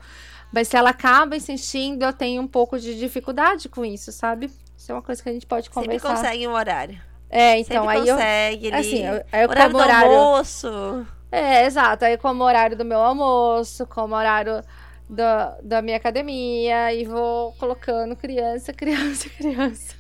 Mas 0.53 0.68
se 0.68 0.77
ela 0.77 0.90
acaba 0.90 1.37
insistindo, 1.37 2.05
eu 2.05 2.12
tenho 2.12 2.42
um 2.42 2.48
pouco 2.48 2.79
de 2.79 2.98
dificuldade 2.98 3.68
com 3.68 3.85
isso, 3.85 4.11
sabe? 4.12 4.51
Isso 4.77 4.90
é 4.90 4.94
uma 4.94 5.03
coisa 5.03 5.22
que 5.22 5.29
a 5.29 5.33
gente 5.33 5.46
pode 5.46 5.66
Sempre 5.66 5.83
conversar. 5.98 6.14
consegue 6.14 6.48
um 6.48 6.53
horário. 6.53 6.98
É, 7.31 7.59
então 7.59 7.83
Sempre 7.85 7.96
aí 7.98 8.09
eu. 8.09 8.14
consegue 8.16 8.66
ali. 8.68 8.77
Assim, 8.77 9.07
eu, 9.07 9.24
aí 9.31 9.42
eu 9.44 9.48
horário 9.51 9.72
como 9.72 9.85
do 9.85 9.88
horário. 9.88 10.11
almoço. 10.12 11.07
É, 11.31 11.66
exato. 11.66 12.05
Aí 12.05 12.16
como 12.16 12.42
horário 12.44 12.77
do 12.77 12.85
meu 12.85 12.98
almoço, 12.98 13.87
como 13.87 14.14
horário 14.14 14.62
da, 15.09 15.59
da 15.62 15.81
minha 15.81 15.97
academia 15.97 16.92
e 16.92 17.05
vou 17.05 17.53
colocando 17.53 18.14
criança, 18.14 18.73
criança, 18.73 19.29
criança. 19.37 19.97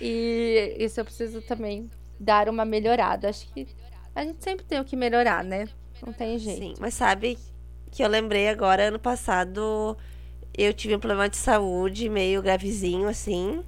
E 0.00 0.76
isso 0.78 1.00
eu 1.00 1.04
preciso 1.04 1.42
também 1.42 1.90
dar 2.18 2.48
uma 2.48 2.64
melhorada. 2.64 3.28
Acho 3.28 3.46
que 3.52 3.66
a 4.14 4.24
gente 4.24 4.42
sempre 4.42 4.64
tem 4.64 4.80
o 4.80 4.84
que 4.84 4.96
melhorar, 4.96 5.44
né? 5.44 5.68
Não 6.04 6.12
tem 6.12 6.38
jeito. 6.38 6.58
Sim, 6.58 6.74
mas 6.78 6.94
sabe 6.94 7.38
que 7.90 8.02
eu 8.02 8.08
lembrei 8.08 8.48
agora, 8.48 8.88
ano 8.88 8.98
passado, 8.98 9.96
eu 10.56 10.72
tive 10.72 10.96
um 10.96 10.98
problema 10.98 11.28
de 11.28 11.36
saúde 11.36 12.08
meio 12.08 12.42
gravezinho, 12.42 13.08
assim. 13.08 13.62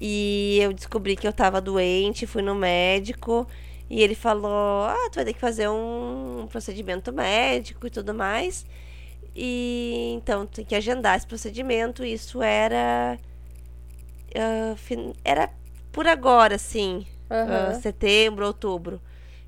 E 0.00 0.58
eu 0.60 0.72
descobri 0.72 1.16
que 1.16 1.26
eu 1.26 1.32
tava 1.32 1.60
doente, 1.60 2.26
fui 2.26 2.42
no 2.42 2.54
médico. 2.54 3.46
E 3.88 4.02
ele 4.02 4.14
falou: 4.14 4.84
Ah, 4.84 5.08
tu 5.10 5.16
vai 5.16 5.24
ter 5.24 5.34
que 5.34 5.40
fazer 5.40 5.68
um 5.68 6.46
procedimento 6.50 7.12
médico 7.12 7.86
e 7.86 7.90
tudo 7.90 8.14
mais. 8.14 8.66
E 9.34 10.12
então 10.16 10.46
tem 10.46 10.64
que 10.64 10.74
agendar 10.74 11.16
esse 11.16 11.26
procedimento. 11.26 12.04
Isso 12.04 12.42
era. 12.42 13.18
Uh, 14.30 15.14
era 15.24 15.50
por 15.92 16.06
agora, 16.06 16.56
assim. 16.56 17.06
Uhum. 17.30 17.76
Uh, 17.76 17.80
setembro, 17.80 18.46
outubro. 18.46 19.00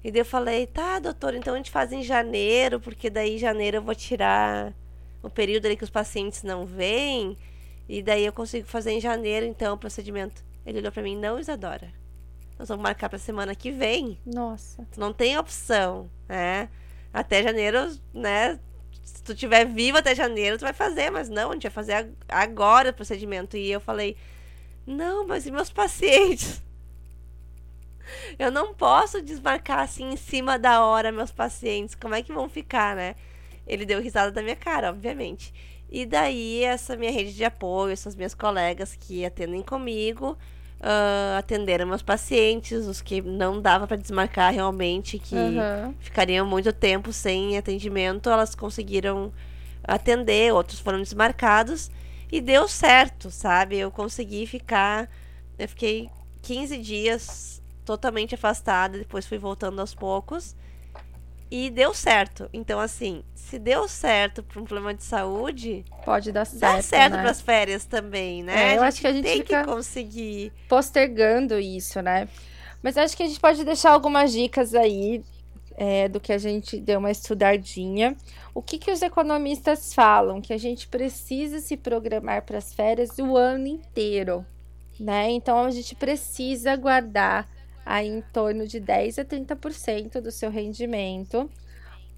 E 0.03 0.11
daí 0.11 0.21
eu 0.21 0.25
falei, 0.25 0.67
tá, 0.67 1.01
doutor, 1.01 1.35
então 1.35 1.55
a 1.55 1.57
gente 1.57 1.71
faz 1.71 1.93
em 1.93 2.03
janeiro, 2.03 2.79
porque 2.79 3.11
daí 3.11 3.35
em 3.35 3.39
janeiro 3.39 3.79
eu 3.79 3.83
vou 3.83 3.95
tirar 3.95 4.73
o 5.21 5.29
período 5.29 5.67
ali 5.67 5.77
que 5.77 5.83
os 5.83 5.91
pacientes 5.91 6.45
não 6.45 6.65
vêm. 6.65 7.37
E 7.89 8.03
daí 8.03 8.25
eu 8.25 8.33
consigo 8.33 8.67
fazer 8.67 8.93
em 8.93 9.01
janeiro, 9.01 9.47
então, 9.47 9.75
o 9.75 9.79
procedimento. 9.79 10.45
Ele 10.65 10.79
olhou 10.79 10.93
pra 10.93 11.03
mim, 11.03 11.17
não, 11.17 11.39
Isadora. 11.39 11.93
Nós 12.59 12.69
vamos 12.69 12.83
marcar 12.83 13.09
pra 13.09 13.19
semana 13.19 13.55
que 13.55 13.71
vem. 13.71 14.19
Nossa. 14.25 14.87
Tu 14.93 14.99
não 14.99 15.13
tem 15.13 15.37
opção, 15.39 16.11
né? 16.29 16.69
Até 17.13 17.43
janeiro, 17.43 17.97
né? 18.15 18.59
Se 19.07 19.23
tu 19.23 19.37
tiver 19.37 19.65
vivo 19.65 19.99
até 19.99 20.17
janeiro, 20.17 20.59
tu 20.59 20.63
vai 20.63 20.73
fazer, 20.73 21.11
mas 21.11 21.29
não, 21.29 21.51
a 21.51 21.53
gente 21.55 21.63
vai 21.63 21.71
fazer 21.71 22.11
agora 22.29 22.91
o 22.91 22.93
procedimento. 22.93 23.57
E 23.57 23.71
eu 23.71 23.81
falei, 23.81 24.17
não, 24.85 25.25
mas 25.25 25.47
e 25.47 25.51
meus 25.53 25.71
pacientes? 25.73 26.61
Eu 28.37 28.51
não 28.51 28.75
posso 28.75 29.23
desmarcar 29.23 29.79
assim 29.79 30.13
em 30.13 30.17
cima 30.17 30.59
da 30.59 30.85
hora 30.85 31.13
meus 31.13 31.31
pacientes. 31.31 31.95
Como 31.95 32.17
é 32.17 32.23
que 32.23 32.33
vão 32.33 32.49
ficar, 32.49 32.97
né? 32.97 33.15
Ele 33.65 33.87
deu 33.87 34.01
risada 34.01 34.33
da 34.33 34.43
minha 34.43 34.57
cara, 34.57 34.91
obviamente. 34.91 35.55
E 35.89 36.05
daí, 36.05 36.65
essa 36.65 36.97
minha 36.97 37.13
rede 37.13 37.33
de 37.33 37.45
apoio, 37.45 37.93
essas 37.93 38.17
minhas 38.17 38.35
colegas 38.35 38.97
que 38.97 39.25
atendem 39.25 39.63
comigo, 39.63 40.37
uh, 40.87 41.39
atenderam 41.39 41.87
meus 41.87 42.03
pacientes, 42.03 42.87
os 42.87 43.03
que 43.03 43.21
não 43.21 43.61
dava 43.61 43.87
para 43.87 43.97
desmarcar 43.97 44.55
realmente, 44.55 45.19
que 45.19 45.35
uhum. 45.35 45.93
ficariam 45.99 46.47
muito 46.47 46.73
tempo 46.73 47.13
sem 47.13 47.59
atendimento, 47.59 48.31
elas 48.31 48.55
conseguiram 48.55 49.33
atender, 49.83 50.55
outros 50.55 50.79
foram 50.79 51.03
desmarcados 51.03 51.91
e 52.31 52.41
deu 52.41 52.69
certo, 52.69 53.31
sabe? 53.31 53.77
Eu 53.77 53.91
consegui 53.91 54.47
ficar, 54.47 55.11
eu 55.59 55.69
fiquei 55.69 56.09
15 56.43 56.79
dias 56.79 57.63
totalmente 57.85 58.35
afastada, 58.35 58.99
depois 58.99 59.27
fui 59.27 59.39
voltando 59.39 59.81
aos 59.81 59.95
poucos. 59.95 60.55
E 61.51 61.71
deu 61.71 61.95
certo. 61.95 62.49
Então, 62.53 62.81
assim, 62.81 63.23
se 63.35 63.59
deu 63.59 63.87
certo 63.87 64.43
para 64.43 64.61
um 64.61 64.65
problema 64.65 64.93
de 64.93 65.05
saúde, 65.05 65.85
pode 66.05 66.33
dar 66.33 66.45
certo. 66.45 66.61
Dá 66.61 66.83
certo 66.83 67.13
né? 67.13 67.23
para 67.23 67.31
as 67.31 67.41
férias 67.41 67.85
também, 67.85 68.43
né? 68.43 68.75
É, 68.75 68.77
eu 68.79 68.83
acho 68.83 69.01
que 69.01 69.07
a 69.07 69.13
gente 69.13 69.25
tem 69.25 69.43
que 69.43 69.65
conseguir 69.65 70.53
postergando 70.69 71.59
isso, 71.59 72.03
né? 72.03 72.29
Mas 72.83 72.97
acho 72.97 73.17
que 73.17 73.23
a 73.23 73.27
gente 73.27 73.39
pode 73.39 73.65
deixar 73.65 73.93
algumas 73.93 74.33
dicas 74.33 74.75
aí 74.75 75.25
é, 75.77 76.09
do 76.09 76.19
que 76.19 76.33
a 76.33 76.39
gente 76.39 76.81
deu 76.81 76.99
uma 76.99 77.11
estudadinha. 77.11 78.17
O 78.55 78.63
que, 78.63 78.79
que 78.79 78.91
os 78.91 79.03
economistas 79.03 79.95
falam? 79.95 80.41
Que 80.41 80.53
a 80.53 80.59
gente 80.59 80.89
precisa 80.89 81.61
se 81.61 81.77
programar 81.77 82.43
para 82.43 82.59
as 82.59 82.73
férias 82.75 83.19
o 83.19 83.37
ano 83.37 83.67
inteiro, 83.67 84.45
né? 84.99 85.31
Então 85.31 85.65
a 85.65 85.71
gente 85.71 85.95
precisa 85.95 86.75
guardar 86.75 87.49
aí 87.87 88.09
em 88.09 88.21
torno 88.21 88.67
de 88.67 88.81
10 88.81 89.21
a 89.21 89.25
30% 89.25 90.21
do 90.21 90.33
seu 90.33 90.51
rendimento 90.51 91.49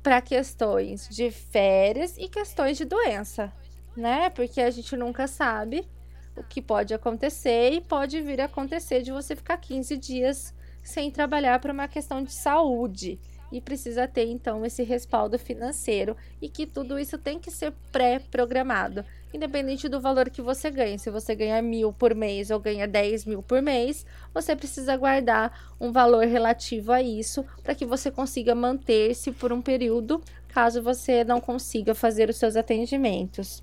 para 0.03 0.23
questões 0.23 1.07
de 1.11 1.31
férias 1.31 2.17
e 2.17 2.27
questões 2.27 2.79
de 2.79 2.87
doença, 2.87 3.53
né? 3.95 4.31
Porque 4.31 4.63
a 4.63 4.71
gente 4.71 4.97
nunca 4.97 5.27
sabe 5.27 5.87
o 6.35 6.43
que 6.43 6.63
pode 6.63 6.95
acontecer 6.95 7.73
e 7.73 7.81
pode 7.83 8.21
vir 8.23 8.41
a 8.41 8.47
acontecer 8.47 9.03
de 9.03 9.13
você 9.13 9.37
ficar 9.37 9.59
15 9.59 9.97
dias 9.99 10.55
sem 10.83 11.11
trabalhar 11.11 11.61
por 11.61 11.71
uma 11.71 11.87
questão 11.87 12.23
de 12.25 12.33
saúde 12.33 13.21
e 13.53 13.61
precisa 13.61 14.07
ter 14.07 14.27
então 14.27 14.65
esse 14.65 14.83
respaldo 14.83 15.39
financeiro 15.39 16.17
e 16.41 16.49
que 16.49 16.67
tudo 16.67 16.99
isso 16.99 17.17
tem 17.19 17.39
que 17.39 17.51
ser 17.51 17.73
pré-programado, 17.91 19.05
independente 19.33 19.89
do 19.89 20.01
valor 20.01 20.31
que 20.31 20.43
você 20.43 20.71
ganha. 20.71 20.99
Se 20.99 21.11
você 21.11 21.35
ganha 21.35 21.61
mil 21.63 21.93
por 21.93 22.15
mês 22.15 22.51
ou 22.51 22.61
ganha 22.61 22.87
10 22.87 23.25
mil 23.25 23.43
por 23.43 23.63
mês, 23.63 24.05
você 24.33 24.55
precisa 24.55 24.97
guardar 24.97 25.75
um 25.81 25.93
valor 25.93 26.27
relativo 26.27 26.93
a 26.93 27.03
isso 27.03 27.45
para 27.63 27.75
que 27.75 27.87
você 27.87 28.11
consiga 28.11 28.55
manter-se 28.55 29.33
por 29.33 29.53
um 29.53 29.63
período, 29.63 30.23
caso 30.49 30.83
você 30.83 31.25
não 31.25 31.41
consiga 31.41 31.95
fazer 31.95 32.29
os 32.29 32.37
seus 32.37 32.57
atendimentos. 32.57 33.63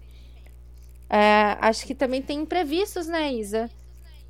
É, 1.10 1.58
acho 1.62 1.86
que 1.86 1.93
também 1.93 2.21
tem 2.21 2.39
imprevistos, 2.39 3.08
né, 3.08 3.32
Isa? 3.32 3.69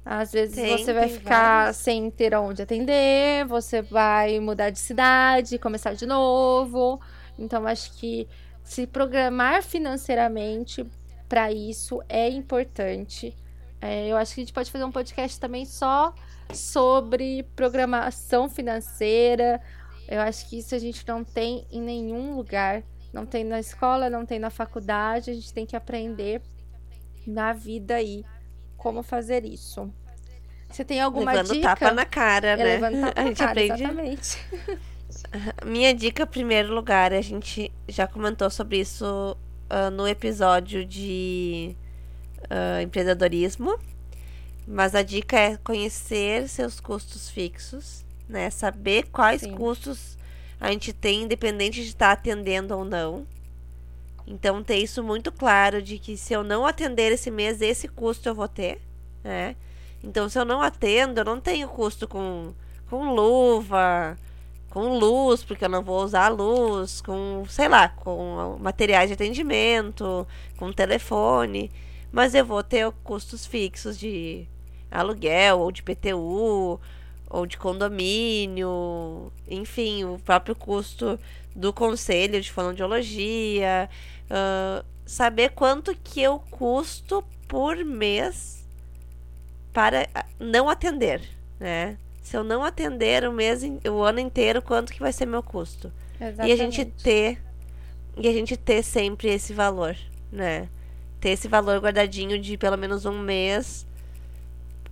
Às 0.05 0.31
vezes 0.31 0.55
tem, 0.55 0.77
você 0.77 0.93
vai 0.93 1.09
ficar 1.09 1.61
vários. 1.63 1.77
sem 1.77 2.11
ter 2.11 2.35
onde 2.35 2.61
atender, 2.61 3.43
você 3.47 3.81
vai 3.81 4.39
mudar 4.39 4.69
de 4.69 4.77
cidade, 4.77 5.57
começar 5.57 5.93
de 5.93 6.05
novo. 6.05 7.01
Então, 7.39 7.65
acho 7.65 7.91
que 7.93 8.27
se 8.63 8.85
programar 8.85 9.63
financeiramente 9.63 10.85
para 11.27 11.51
isso 11.51 12.03
é 12.07 12.29
importante. 12.29 13.35
É, 13.81 14.07
eu 14.07 14.15
acho 14.15 14.35
que 14.35 14.41
a 14.41 14.43
gente 14.43 14.53
pode 14.53 14.71
fazer 14.71 14.83
um 14.83 14.91
podcast 14.91 15.39
também 15.39 15.65
só 15.65 16.13
sobre 16.53 17.41
programação 17.55 18.47
financeira. 18.47 19.59
Eu 20.07 20.21
acho 20.21 20.47
que 20.47 20.59
isso 20.59 20.75
a 20.75 20.79
gente 20.79 21.05
não 21.07 21.23
tem 21.23 21.65
em 21.71 21.81
nenhum 21.81 22.35
lugar. 22.35 22.83
Não 23.11 23.25
tem 23.25 23.43
na 23.43 23.59
escola, 23.59 24.07
não 24.07 24.23
tem 24.23 24.37
na 24.37 24.51
faculdade. 24.51 25.31
A 25.31 25.33
gente 25.33 25.51
tem 25.51 25.65
que 25.65 25.75
aprender 25.75 26.43
na 27.25 27.53
vida 27.53 27.95
aí 27.95 28.23
como 28.85 29.01
fazer 29.01 29.43
isso. 29.43 29.91
Você 30.69 30.85
tem 30.85 31.01
alguma 31.01 31.31
levando 31.31 31.53
dica? 31.53 31.69
Levando 31.69 31.79
tapa 31.79 31.91
na 31.91 32.05
cara, 32.05 32.47
é, 32.49 32.55
né? 32.55 32.63
Levando 32.63 33.01
tapa 33.01 33.13
a 33.19 33.23
na 33.23 33.29
gente 33.29 33.37
cara, 33.39 33.51
aprende. 33.51 33.83
exatamente. 33.83 34.37
Minha 35.65 35.91
dica, 35.91 36.21
em 36.21 36.27
primeiro 36.27 36.71
lugar, 36.71 37.11
a 37.11 37.21
gente 37.21 37.71
já 37.87 38.05
comentou 38.05 38.47
sobre 38.51 38.79
isso 38.79 39.35
uh, 39.71 39.89
no 39.89 40.07
episódio 40.07 40.85
de 40.85 41.75
uh, 42.43 42.79
empreendedorismo. 42.83 43.75
Mas 44.67 44.93
a 44.93 45.01
dica 45.01 45.35
é 45.35 45.57
conhecer 45.57 46.47
seus 46.47 46.79
custos 46.79 47.27
fixos, 47.27 48.05
né? 48.29 48.51
Saber 48.51 49.07
quais 49.11 49.41
Sim. 49.41 49.55
custos 49.55 50.15
a 50.59 50.69
gente 50.71 50.93
tem, 50.93 51.23
independente 51.23 51.81
de 51.81 51.87
estar 51.87 52.11
atendendo 52.11 52.77
ou 52.77 52.85
não. 52.85 53.25
Então 54.27 54.63
ter 54.63 54.77
isso 54.77 55.03
muito 55.03 55.31
claro 55.31 55.81
de 55.81 55.99
que 55.99 56.17
se 56.17 56.33
eu 56.33 56.43
não 56.43 56.65
atender 56.65 57.11
esse 57.11 57.29
mês, 57.29 57.61
esse 57.61 57.87
custo 57.87 58.27
eu 58.27 58.35
vou 58.35 58.47
ter, 58.47 58.81
né? 59.23 59.55
Então 60.03 60.27
se 60.27 60.39
eu 60.39 60.45
não 60.45 60.61
atendo, 60.61 61.19
eu 61.21 61.25
não 61.25 61.39
tenho 61.39 61.67
custo 61.67 62.07
com, 62.07 62.53
com 62.89 63.13
luva, 63.13 64.17
com 64.69 64.97
luz, 64.97 65.43
porque 65.43 65.65
eu 65.65 65.69
não 65.69 65.83
vou 65.83 66.03
usar 66.03 66.29
luz, 66.29 67.01
com, 67.01 67.43
sei 67.47 67.69
lá, 67.69 67.89
com 67.89 68.57
materiais 68.59 69.09
de 69.09 69.13
atendimento, 69.13 70.27
com 70.57 70.73
telefone, 70.73 71.71
mas 72.11 72.35
eu 72.35 72.45
vou 72.45 72.63
ter 72.63 72.91
custos 73.03 73.45
fixos 73.45 73.97
de 73.97 74.47
aluguel 74.91 75.59
ou 75.59 75.71
de 75.71 75.83
PTU 75.83 76.79
ou 77.29 77.45
de 77.45 77.57
condomínio, 77.57 79.31
enfim, 79.47 80.03
o 80.03 80.19
próprio 80.19 80.55
custo 80.55 81.19
do 81.55 81.71
conselho 81.71 82.41
de 82.41 82.51
fonoaudiologia, 82.51 83.89
uh, 84.29 84.85
saber 85.05 85.49
quanto 85.49 85.95
que 85.95 86.21
eu 86.21 86.39
custo 86.51 87.23
por 87.47 87.77
mês 87.83 88.65
para 89.71 90.07
não 90.39 90.69
atender, 90.69 91.21
né? 91.59 91.97
Se 92.23 92.35
eu 92.35 92.43
não 92.43 92.63
atender 92.63 93.27
o 93.27 93.31
mês, 93.31 93.61
o 93.89 94.01
ano 94.01 94.19
inteiro, 94.19 94.61
quanto 94.61 94.91
que 94.91 94.99
vai 94.99 95.13
ser 95.13 95.25
meu 95.25 95.43
custo? 95.43 95.91
Exatamente. 96.19 96.49
E 96.49 96.51
a 96.51 96.55
gente 96.55 96.85
ter 96.85 97.41
e 98.17 98.27
a 98.27 98.31
gente 98.31 98.55
ter 98.55 98.81
sempre 98.81 99.29
esse 99.29 99.53
valor, 99.53 99.95
né? 100.31 100.69
Ter 101.19 101.31
esse 101.31 101.47
valor 101.47 101.79
guardadinho 101.79 102.39
de 102.39 102.57
pelo 102.57 102.77
menos 102.77 103.05
um 103.05 103.19
mês 103.19 103.85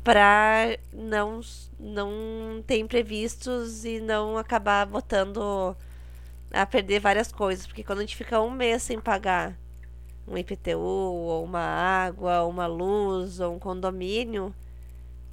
para 0.03 0.77
não 0.91 1.39
não 1.79 2.63
ter 2.67 2.77
imprevistos 2.77 3.85
e 3.85 3.99
não 3.99 4.37
acabar 4.37 4.85
botando 4.85 5.75
a 6.53 6.65
perder 6.65 6.99
várias 6.99 7.31
coisas, 7.31 7.65
porque 7.65 7.83
quando 7.83 7.99
a 7.99 8.01
gente 8.01 8.15
fica 8.15 8.39
um 8.39 8.51
mês 8.51 8.83
sem 8.83 8.99
pagar 8.99 9.57
um 10.27 10.37
IPTU, 10.37 10.79
ou 10.79 11.43
uma 11.43 11.59
água, 11.59 12.43
ou 12.43 12.49
uma 12.49 12.67
luz, 12.67 13.39
ou 13.39 13.55
um 13.55 13.59
condomínio, 13.59 14.53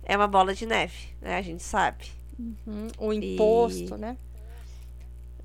é 0.03 0.17
uma 0.17 0.27
bola 0.27 0.55
de 0.55 0.67
neve, 0.67 1.11
né? 1.21 1.37
A 1.37 1.43
gente 1.43 1.63
sabe. 1.63 2.07
Uhum. 2.39 2.89
O 2.99 3.13
imposto, 3.13 3.95
e... 3.95 3.99
né? 3.99 4.17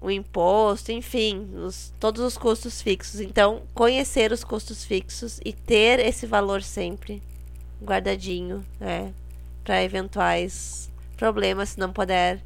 O 0.02 0.10
imposto, 0.10 0.92
enfim, 0.92 1.50
os, 1.56 1.94
todos 2.00 2.24
os 2.24 2.38
custos 2.38 2.82
fixos. 2.82 3.20
Então, 3.20 3.64
conhecer 3.74 4.32
os 4.32 4.44
custos 4.44 4.84
fixos 4.84 5.40
e 5.44 5.52
ter 5.52 6.00
esse 6.00 6.26
valor 6.26 6.64
sempre 6.64 7.22
guardadinho, 7.84 8.64
né? 8.80 9.14
Para 9.64 9.84
eventuais 9.84 10.92
problemas, 11.18 11.70
se 11.70 11.80
não 11.80 11.92
puder 11.92 12.42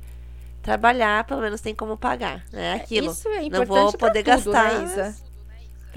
trabalhar, 0.61 1.23
pelo 1.23 1.41
menos 1.41 1.61
tem 1.61 1.73
como 1.73 1.97
pagar, 1.97 2.43
né? 2.51 2.73
Aquilo. 2.73 3.11
Isso 3.11 3.27
é 3.29 3.49
não 3.49 3.65
vou 3.65 3.91
poder 3.93 4.23
tudo, 4.23 4.51
gastar. 4.51 4.73
Né, 4.73 4.83
Isa? 4.85 5.29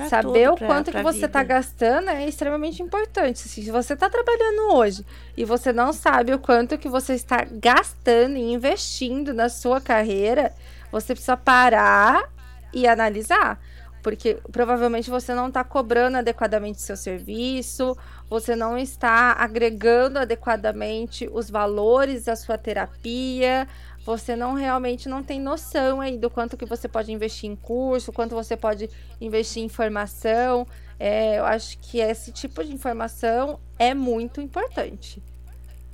Saber 0.08 0.48
tudo, 0.48 0.64
o 0.64 0.66
quanto 0.66 0.90
pra 0.90 1.00
que 1.00 1.04
você 1.04 1.28
tá 1.28 1.40
vida. 1.40 1.54
gastando 1.54 2.08
é 2.08 2.26
extremamente 2.26 2.82
importante. 2.82 3.40
Se 3.40 3.70
você 3.70 3.94
tá 3.94 4.08
trabalhando 4.08 4.74
hoje 4.74 5.04
e 5.36 5.44
você 5.44 5.72
não 5.72 5.92
sabe 5.92 6.32
o 6.32 6.38
quanto 6.38 6.78
que 6.78 6.88
você 6.88 7.12
está 7.12 7.46
gastando 7.50 8.36
e 8.36 8.52
investindo 8.52 9.34
na 9.34 9.50
sua 9.50 9.80
carreira, 9.80 10.52
você 10.90 11.14
precisa 11.14 11.36
parar 11.36 12.30
e 12.72 12.86
analisar. 12.86 13.60
Porque 14.02 14.38
provavelmente 14.50 15.10
você 15.10 15.34
não 15.34 15.48
está 15.48 15.62
cobrando 15.62 16.16
adequadamente 16.16 16.80
seu 16.80 16.96
serviço, 16.96 17.96
você 18.28 18.56
não 18.56 18.76
está 18.76 19.32
agregando 19.38 20.18
adequadamente 20.18 21.28
os 21.32 21.48
valores 21.48 22.24
da 22.24 22.34
sua 22.34 22.58
terapia, 22.58 23.68
você 24.04 24.34
não 24.34 24.54
realmente 24.54 25.08
não 25.08 25.22
tem 25.22 25.40
noção 25.40 26.00
aí 26.00 26.18
do 26.18 26.28
quanto 26.28 26.56
que 26.56 26.64
você 26.66 26.88
pode 26.88 27.12
investir 27.12 27.48
em 27.50 27.56
curso, 27.56 28.12
quanto 28.12 28.34
você 28.34 28.56
pode 28.56 28.88
investir 29.20 29.62
em 29.62 29.66
informação. 29.66 30.66
É, 30.98 31.38
eu 31.38 31.44
acho 31.44 31.78
que 31.78 31.98
esse 31.98 32.32
tipo 32.32 32.62
de 32.64 32.72
informação 32.72 33.58
é 33.78 33.94
muito 33.94 34.40
importante. 34.40 35.22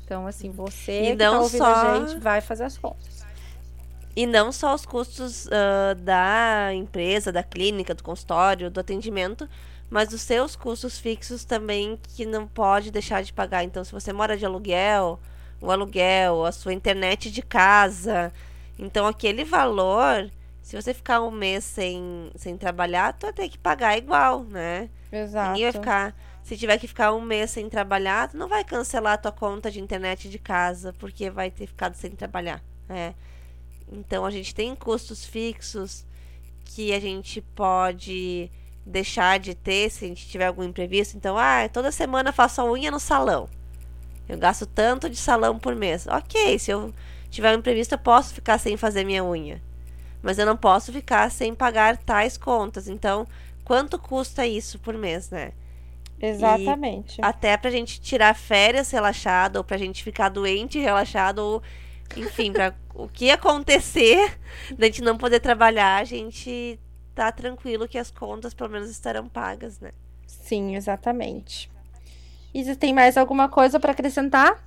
Então, 0.04 0.26
assim, 0.26 0.50
você 0.50 1.12
E 1.12 1.16
tá 1.16 1.24
não 1.30 1.42
ouvindo 1.42 1.58
só- 1.58 1.72
a 1.74 1.94
gente 2.06 2.18
vai 2.18 2.40
fazer 2.40 2.64
as 2.64 2.78
contas. 2.78 3.26
E 4.16 4.26
não 4.26 4.50
só 4.50 4.74
os 4.74 4.84
custos 4.84 5.46
ah, 5.52 5.94
da 5.94 6.74
empresa, 6.74 7.30
da 7.30 7.42
clínica, 7.42 7.94
do 7.94 8.02
consultório, 8.02 8.70
do 8.70 8.80
atendimento, 8.80 9.48
mas 9.90 10.12
os 10.12 10.22
seus 10.22 10.56
custos 10.56 10.98
fixos 10.98 11.44
também 11.44 11.98
que 12.16 12.26
não 12.26 12.46
pode 12.46 12.90
deixar 12.90 13.22
de 13.22 13.32
pagar. 13.32 13.64
Então, 13.64 13.84
se 13.84 13.92
você 13.92 14.12
mora 14.12 14.36
de 14.36 14.44
aluguel, 14.44 15.20
o 15.60 15.70
aluguel, 15.70 16.44
a 16.44 16.52
sua 16.52 16.72
internet 16.72 17.30
de 17.30 17.42
casa. 17.42 18.32
Então, 18.78 19.06
aquele 19.06 19.44
valor, 19.44 20.30
se 20.62 20.80
você 20.80 20.94
ficar 20.94 21.20
um 21.22 21.30
mês 21.30 21.64
sem, 21.64 22.30
sem 22.36 22.56
trabalhar, 22.56 23.12
tu 23.14 23.26
vai 23.26 23.32
ter 23.32 23.48
que 23.48 23.58
pagar 23.58 23.96
igual, 23.98 24.44
né? 24.44 24.88
Exato. 25.10 25.50
Ninguém 25.52 25.64
vai 25.64 25.72
ficar. 25.72 26.16
Se 26.44 26.56
tiver 26.56 26.78
que 26.78 26.88
ficar 26.88 27.12
um 27.12 27.20
mês 27.20 27.50
sem 27.50 27.68
trabalhar, 27.68 28.28
tu 28.28 28.36
não 28.36 28.48
vai 28.48 28.64
cancelar 28.64 29.14
a 29.14 29.18
tua 29.18 29.32
conta 29.32 29.70
de 29.70 29.80
internet 29.80 30.30
de 30.30 30.38
casa, 30.38 30.94
porque 30.98 31.28
vai 31.28 31.50
ter 31.50 31.66
ficado 31.66 31.94
sem 31.94 32.10
trabalhar. 32.12 32.62
né? 32.88 33.14
Então 33.90 34.24
a 34.24 34.30
gente 34.30 34.54
tem 34.54 34.74
custos 34.74 35.24
fixos 35.24 36.06
que 36.64 36.92
a 36.92 37.00
gente 37.00 37.40
pode 37.40 38.50
deixar 38.84 39.38
de 39.38 39.54
ter 39.54 39.90
se 39.90 40.04
a 40.04 40.08
gente 40.08 40.26
tiver 40.26 40.46
algum 40.46 40.62
imprevisto. 40.62 41.16
Então, 41.16 41.36
ah, 41.36 41.68
toda 41.70 41.90
semana 41.92 42.32
faço 42.32 42.60
a 42.60 42.64
unha 42.70 42.90
no 42.90 43.00
salão. 43.00 43.48
Eu 44.28 44.36
gasto 44.36 44.66
tanto 44.66 45.08
de 45.08 45.16
salão 45.16 45.58
por 45.58 45.74
mês. 45.74 46.06
Ok, 46.06 46.58
se 46.58 46.70
eu 46.70 46.92
tiver 47.30 47.54
um 47.54 47.58
imprevisto, 47.58 47.94
eu 47.94 47.98
posso 47.98 48.34
ficar 48.34 48.58
sem 48.58 48.76
fazer 48.76 49.04
minha 49.04 49.24
unha. 49.24 49.62
Mas 50.22 50.38
eu 50.38 50.44
não 50.44 50.56
posso 50.56 50.92
ficar 50.92 51.30
sem 51.30 51.54
pagar 51.54 51.96
tais 51.96 52.36
contas. 52.36 52.88
Então, 52.88 53.26
quanto 53.64 53.98
custa 53.98 54.46
isso 54.46 54.78
por 54.78 54.94
mês, 54.94 55.30
né? 55.30 55.52
Exatamente. 56.20 57.20
Até 57.22 57.56
pra 57.56 57.70
gente 57.70 58.00
tirar 58.00 58.34
férias 58.34 58.90
relaxado, 58.90 59.56
ou 59.56 59.64
pra 59.64 59.78
gente 59.78 60.02
ficar 60.02 60.28
doente 60.28 60.78
relaxado, 60.78 61.38
ou 61.38 61.62
enfim, 62.16 62.52
pra 62.52 62.74
o 62.94 63.08
que 63.08 63.30
acontecer 63.30 64.36
da 64.76 64.86
gente 64.86 65.02
não 65.02 65.16
poder 65.16 65.40
trabalhar, 65.40 66.00
a 66.00 66.04
gente 66.04 66.78
tá 67.14 67.30
tranquilo 67.30 67.88
que 67.88 67.98
as 67.98 68.10
contas 68.10 68.52
pelo 68.52 68.70
menos 68.70 68.90
estarão 68.90 69.28
pagas, 69.28 69.78
né? 69.80 69.92
Sim, 70.26 70.76
exatamente. 70.76 71.70
Isa, 72.54 72.74
tem 72.74 72.94
mais 72.94 73.16
alguma 73.16 73.48
coisa 73.48 73.78
para 73.78 73.92
acrescentar? 73.92 74.62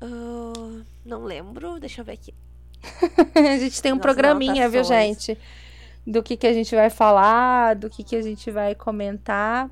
Ah, 0.00 0.82
não 1.04 1.24
lembro, 1.24 1.78
deixa 1.78 2.00
eu 2.00 2.04
ver 2.04 2.12
aqui. 2.12 2.34
a 3.34 3.56
gente 3.58 3.80
tem 3.80 3.92
um 3.92 3.98
programinha, 3.98 4.68
viu, 4.68 4.84
gente? 4.84 5.38
Do 6.06 6.22
que, 6.22 6.36
que 6.36 6.46
a 6.46 6.52
gente 6.52 6.74
vai 6.74 6.90
falar, 6.90 7.74
do 7.74 7.90
que, 7.90 8.04
que 8.04 8.14
a 8.14 8.22
gente 8.22 8.50
vai 8.50 8.74
comentar, 8.74 9.70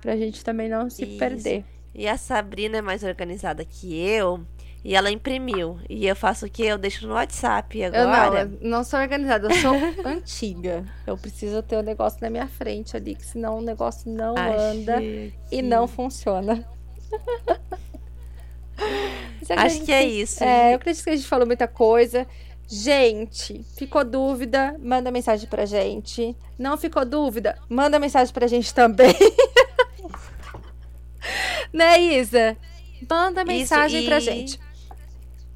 pra 0.00 0.16
gente 0.16 0.44
também 0.44 0.68
não 0.68 0.88
se 0.88 1.04
Isso. 1.04 1.18
perder. 1.18 1.64
E 1.94 2.06
a 2.06 2.16
Sabrina 2.16 2.78
é 2.78 2.82
mais 2.82 3.02
organizada 3.02 3.64
que 3.64 3.94
eu, 3.98 4.44
e 4.88 4.94
ela 4.94 5.10
imprimiu. 5.10 5.80
E 5.90 6.06
eu 6.06 6.14
faço 6.14 6.46
o 6.46 6.50
quê? 6.50 6.62
Eu 6.62 6.78
deixo 6.78 7.08
no 7.08 7.14
WhatsApp 7.14 7.76
Eu 7.80 7.90
não, 7.90 8.12
agora. 8.12 8.42
eu 8.42 8.58
não 8.68 8.84
sou 8.84 9.00
organizada, 9.00 9.48
eu 9.48 9.54
sou 9.56 9.74
antiga. 10.06 10.84
Eu 11.04 11.18
preciso 11.18 11.60
ter 11.60 11.76
o 11.76 11.82
negócio 11.82 12.20
na 12.22 12.30
minha 12.30 12.46
frente 12.46 12.96
ali, 12.96 13.16
que 13.16 13.26
senão 13.26 13.58
o 13.58 13.60
negócio 13.60 14.08
não 14.08 14.36
anda 14.38 14.98
Achei 14.98 15.34
e 15.50 15.50
que- 15.58 15.62
não 15.62 15.88
funciona. 15.88 16.64
Eu 18.78 18.86
Acho 18.86 19.52
acredito 19.52 19.84
que 19.86 19.92
é 19.92 20.04
isso. 20.04 20.44
É, 20.44 20.72
eu 20.72 20.76
acredito 20.76 21.02
que 21.02 21.10
a 21.10 21.16
gente 21.16 21.26
falou 21.28 21.46
muita 21.46 21.66
coisa. 21.66 22.26
Gente, 22.68 23.64
ficou 23.76 24.04
dúvida? 24.04 24.76
Manda 24.78 25.10
mensagem 25.10 25.48
pra 25.48 25.64
gente. 25.66 26.36
Não 26.58 26.76
ficou 26.76 27.04
dúvida? 27.04 27.58
Manda 27.68 27.98
mensagem 27.98 28.32
pra 28.32 28.46
gente 28.46 28.72
também. 28.72 29.14
né, 31.72 32.00
Isa? 32.00 32.56
Manda 33.10 33.44
mensagem 33.44 34.00
Isso, 34.00 34.08
pra 34.08 34.18
e- 34.18 34.20
gente. 34.20 34.60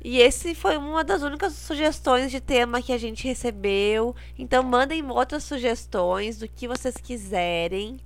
E 0.03 0.19
esse 0.19 0.55
foi 0.55 0.77
uma 0.77 1.05
das 1.05 1.23
únicas 1.23 1.53
sugestões 1.53 2.31
de 2.31 2.41
tema 2.41 2.81
que 2.81 2.93
a 2.93 2.99
gente 2.99 3.27
recebeu. 3.27 4.15
Então 4.39 4.63
mandem 4.63 5.09
outras 5.11 5.45
sugestões 5.45 6.39
do 6.39 6.49
que 6.49 6.67
vocês 6.67 6.97
quiserem. 6.97 8.01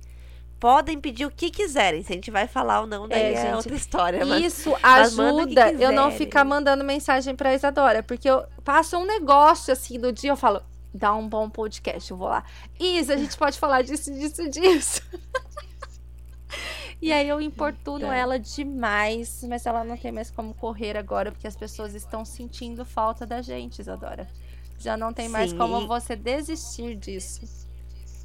Podem 0.59 0.99
pedir 0.99 1.25
o 1.25 1.31
que 1.31 1.49
quiserem. 1.49 2.03
Se 2.03 2.11
a 2.11 2.15
gente 2.15 2.31
vai 2.31 2.47
falar 2.47 2.81
ou 2.81 2.87
não, 2.87 3.07
daí 3.07 3.21
É, 3.21 3.33
é, 3.33 3.41
gente, 3.41 3.55
outra 3.55 3.75
história. 3.75 4.25
Mas 4.25 4.43
Isso 4.43 4.71
mas 4.81 5.17
ajuda 5.19 5.71
eu 5.73 5.91
não 5.91 6.11
ficar 6.11 6.43
mandando 6.43 6.83
mensagem 6.83 7.35
pra 7.35 7.53
Isadora, 7.53 8.03
porque 8.03 8.29
eu 8.29 8.45
passo 8.63 8.97
um 8.97 9.05
negócio 9.05 9.71
assim 9.71 9.99
do 9.99 10.11
dia, 10.11 10.31
eu 10.31 10.37
falo, 10.37 10.61
dá 10.93 11.13
um 11.13 11.27
bom 11.27 11.49
podcast, 11.49 12.09
eu 12.09 12.17
vou 12.17 12.27
lá. 12.27 12.43
Isa, 12.79 13.13
a 13.13 13.17
gente 13.17 13.37
pode 13.37 13.59
falar 13.59 13.83
disso, 13.83 14.11
disso, 14.11 14.49
disso. 14.49 15.01
e 17.01 17.11
aí 17.11 17.27
eu 17.29 17.39
importuno 17.41 18.11
É. 18.11 18.19
ela 18.19 18.39
demais, 18.39 19.43
mas 19.47 19.65
ela 19.65 19.83
não 19.83 19.97
tem 19.97 20.11
mais 20.11 20.29
como 20.31 20.53
correr 20.53 20.97
agora, 20.97 21.31
porque 21.31 21.47
as 21.47 21.55
pessoas 21.55 21.93
estão 21.93 22.23
sentindo 22.25 22.83
falta 22.85 23.25
da 23.25 23.41
gente, 23.41 23.79
Isadora. 23.79 24.27
Já 24.79 24.97
não 24.97 25.13
tem 25.13 25.29
mais 25.29 25.51
Sim, 25.51 25.57
como 25.57 25.81
e- 25.81 25.87
você 25.87 26.15
desistir 26.15 26.95
disso. 26.95 27.65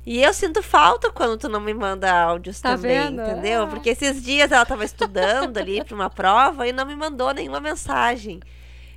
E 0.06 0.22
eu 0.22 0.32
sinto 0.32 0.62
falta 0.62 1.10
quando 1.10 1.36
tu 1.38 1.48
não 1.48 1.60
me 1.60 1.74
manda 1.74 2.10
áudios 2.10 2.58
Tá 2.60 2.70
também, 2.74 2.98
vendo? 2.98 3.20
entendeu? 3.22 3.64
Ah. 3.64 3.66
Porque 3.66 3.90
esses 3.90 4.22
dias 4.22 4.50
ela 4.50 4.64
tava 4.64 4.84
estudando 4.84 5.58
ali 5.58 5.84
pra 5.84 5.94
uma 5.94 6.08
prova 6.08 6.66
e 6.66 6.72
não 6.72 6.86
me 6.86 6.96
mandou 6.96 7.32
nenhuma 7.34 7.60
mensagem. 7.60 8.40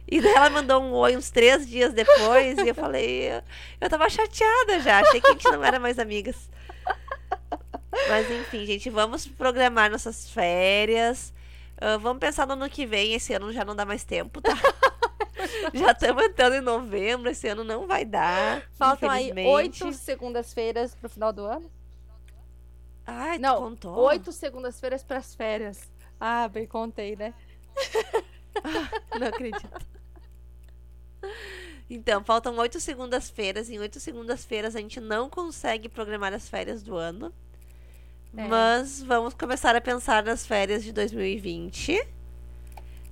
E 0.09 0.21
daí 0.21 0.33
ela 0.33 0.49
mandou 0.49 0.81
um 0.81 0.93
oi 0.93 1.15
uns 1.17 1.29
três 1.29 1.67
dias 1.67 1.93
depois 1.93 2.57
e 2.57 2.69
eu 2.69 2.75
falei, 2.75 3.31
eu, 3.33 3.41
eu 3.81 3.89
tava 3.89 4.09
chateada 4.09 4.79
já, 4.79 4.99
achei 5.01 5.19
que 5.19 5.27
a 5.27 5.31
gente 5.33 5.49
não 5.51 5.63
era 5.63 5.79
mais 5.79 5.99
amigas. 5.99 6.35
Mas 8.13 8.29
enfim, 8.29 8.63
gente, 8.63 8.91
vamos 8.91 9.25
programar 9.25 9.89
nossas 9.89 10.29
férias. 10.29 11.33
Ah, 11.81 11.97
vamos 11.97 12.19
pensar 12.19 12.45
no 12.45 12.53
ano 12.53 12.69
que 12.69 12.85
vem, 12.85 13.15
esse 13.15 13.33
ano 13.33 13.51
já 13.51 13.65
não 13.65 13.75
dá 13.75 13.85
mais 13.85 14.03
tempo, 14.03 14.39
tá? 14.39 14.53
já 15.73 15.91
estamos 15.93 16.23
entrando 16.23 16.53
em 16.53 16.61
novembro, 16.61 17.27
esse 17.27 17.47
ano 17.47 17.63
não 17.63 17.87
vai 17.87 18.05
dar. 18.05 18.61
Faltam 18.73 19.09
aí 19.09 19.33
oito 19.47 19.91
segundas-feiras 19.93 20.93
pro 20.93 21.09
final 21.09 21.33
do 21.33 21.43
ano. 21.43 21.71
Ai, 23.03 23.39
tu 23.39 23.41
Não, 23.41 23.57
contou? 23.57 23.97
Oito 24.01 24.31
segundas-feiras 24.31 25.03
pras 25.03 25.33
férias. 25.33 25.91
Ah, 26.19 26.47
bem 26.47 26.67
contei, 26.67 27.15
né? 27.15 27.33
Não 29.19 29.27
acredito. 29.27 29.87
Então, 31.89 32.23
faltam 32.23 32.55
oito 32.59 32.79
segundas-feiras. 32.79 33.71
Em 33.71 33.79
oito 33.79 33.99
segundas-feiras 33.99 34.75
a 34.75 34.79
gente 34.79 35.01
não 35.01 35.29
consegue 35.29 35.89
programar 35.89 36.31
as 36.31 36.47
férias 36.47 36.83
do 36.83 36.95
ano. 36.95 37.33
É. 38.35 38.47
Mas 38.47 39.01
vamos 39.03 39.33
começar 39.33 39.75
a 39.75 39.81
pensar 39.81 40.23
nas 40.23 40.45
férias 40.45 40.83
de 40.83 40.91
2020. 40.91 42.01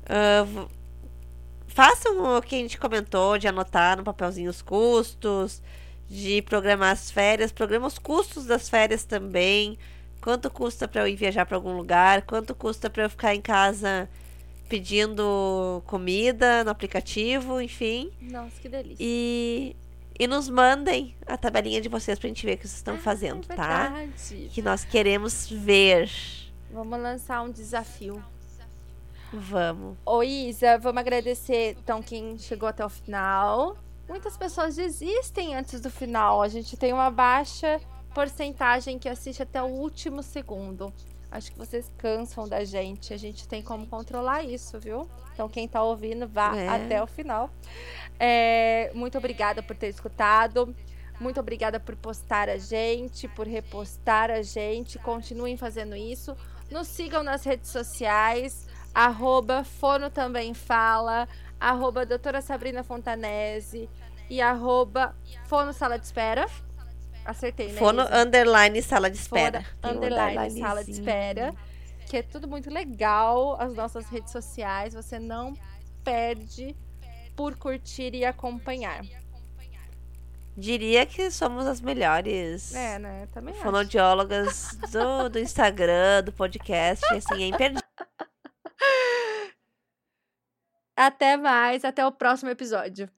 Ah, 0.08 0.44
v- 0.44 0.68
façam 1.68 2.38
o 2.38 2.42
que 2.42 2.56
a 2.56 2.60
gente 2.60 2.78
comentou, 2.78 3.38
de 3.38 3.48
anotar 3.48 3.98
no 3.98 4.04
papelzinho 4.04 4.50
os 4.50 4.62
custos, 4.62 5.62
de 6.10 6.42
programar 6.42 6.92
as 6.92 7.10
férias, 7.12 7.52
programa 7.52 7.88
os 7.88 7.98
custos 7.98 8.46
das 8.46 8.68
férias 8.68 9.04
também. 9.04 9.78
Quanto 10.22 10.50
custa 10.52 10.88
para 10.88 11.02
eu 11.02 11.08
ir 11.08 11.16
viajar 11.16 11.46
para 11.46 11.56
algum 11.58 11.76
lugar? 11.76 12.24
Quanto 12.24 12.54
custa 12.54 12.90
para 12.90 13.04
eu 13.04 13.10
ficar 13.10 13.34
em 13.34 13.42
casa 13.42 14.10
pedindo 14.70 15.82
comida 15.86 16.64
no 16.64 16.70
aplicativo, 16.72 17.60
enfim. 17.62 18.12
Nossa, 18.22 18.60
que 18.62 18.70
delícia. 18.70 18.98
E, 19.00 19.76
e 20.22 20.28
nos 20.28 20.48
mandem 20.48 21.16
a 21.26 21.36
tabelinha 21.36 21.82
de 21.82 21.90
vocês 21.90 22.20
pra 22.20 22.28
gente 22.28 22.46
ver 22.46 22.54
o 22.54 22.58
que 22.60 22.68
vocês 22.68 22.78
estão 22.78 22.94
Ah, 22.94 23.00
fazendo, 23.00 23.44
é 23.50 23.56
tá? 23.56 23.92
Que 24.52 24.62
nós 24.62 24.86
queremos 24.86 25.50
ver. 25.50 26.12
Vamos 26.70 27.00
lançar 27.00 27.42
um 27.42 27.50
desafio. 27.50 28.24
Vamos. 29.34 29.98
Ô, 30.06 30.22
Isa, 30.22 30.78
vamos 30.78 31.00
agradecer, 31.00 31.76
então, 31.82 32.04
quem 32.04 32.38
chegou 32.38 32.70
até 32.70 32.86
o 32.86 32.90
final. 32.90 33.76
Muitas 34.08 34.38
pessoas 34.38 34.76
desistem 34.76 35.56
antes 35.56 35.82
do 35.82 35.90
final. 35.90 36.44
A 36.44 36.48
gente 36.48 36.78
tem 36.78 36.94
uma 36.94 37.10
baixa 37.10 37.82
porcentagem 38.14 39.00
que 39.00 39.10
assiste 39.10 39.42
até 39.42 39.60
o 39.64 39.66
último 39.66 40.22
segundo. 40.22 40.94
Acho 41.32 41.52
que 41.52 41.58
vocês 41.58 41.90
cansam 41.98 42.48
da 42.48 42.64
gente. 42.66 43.14
A 43.14 43.18
gente 43.18 43.48
tem 43.48 43.62
como 43.62 43.88
controlar 43.88 44.44
isso, 44.44 44.78
viu? 44.80 45.10
Então, 45.34 45.48
quem 45.48 45.66
tá 45.68 45.82
ouvindo, 45.82 46.28
vá 46.28 46.56
É. 46.56 46.68
até 46.68 47.02
o 47.02 47.08
final. 47.08 47.50
É, 48.20 48.92
muito 48.94 49.18
obrigada 49.18 49.64
por 49.64 49.76
ter 49.76 49.88
escutado. 49.88 50.76
Muito 51.20 51.40
obrigada 51.40 51.80
por 51.80 51.96
postar 51.96 52.50
a 52.50 52.58
gente, 52.58 53.28
por 53.30 53.48
repostar 53.48 54.30
a 54.30 54.42
gente. 54.42 55.00
Continuem 55.00 55.56
fazendo 55.56 55.96
isso. 55.96 56.36
Nos 56.70 56.88
sigam 56.88 57.24
nas 57.24 57.44
redes 57.46 57.70
sociais. 57.70 58.68
Arroba 58.94 59.64
Fono 59.64 60.10
Também 60.10 60.54
Fala. 60.54 61.28
Arroba 61.60 62.06
Doutora 62.06 62.42
Sabrina 62.42 62.84
Fontanese. 62.84 63.90
E 64.30 64.42
arroba 64.42 65.16
Fono 65.46 65.72
Sala 65.74 65.98
de 65.98 66.06
Espera. 66.06 66.46
Acertei, 67.26 67.72
né? 67.72 67.78
Fono 67.78 68.04
Isa? 68.04 68.24
underline 68.24 68.82
sala 68.82 69.10
de 69.10 69.18
espera. 69.18 69.66
Fono 69.82 69.98
underline. 69.98 70.60
Sala 70.60 70.84
de 70.84 70.92
Espera. 70.92 71.54
Que 72.08 72.18
é 72.18 72.24
tudo 72.24 72.48
muito 72.48 72.70
legal. 72.70 73.60
As 73.60 73.74
nossas 73.74 74.08
redes 74.10 74.32
sociais. 74.32 74.94
Você 74.94 75.20
não 75.20 75.54
perde 76.04 76.76
por 77.36 77.56
curtir 77.56 78.14
e 78.16 78.26
acompanhar. 78.26 79.02
Diria 80.58 81.06
que 81.06 81.32
somos 81.32 81.66
as 81.66 81.80
melhores 81.80 82.76
É, 82.76 83.00
né? 83.00 83.28
Também 83.34 83.54
acho. 83.54 83.64
fonoaudiólogas 83.64 84.78
do, 84.92 85.30
do 85.30 85.40
Instagram, 85.40 86.24
do 86.24 86.34
podcast, 86.34 87.06
assim, 87.14 87.44
é 87.44 87.48
imperdível. 87.48 87.82
Até 90.96 91.38
mais, 91.38 91.84
até 91.84 92.06
o 92.06 92.12
próximo 92.12 92.52
episódio. 92.52 93.10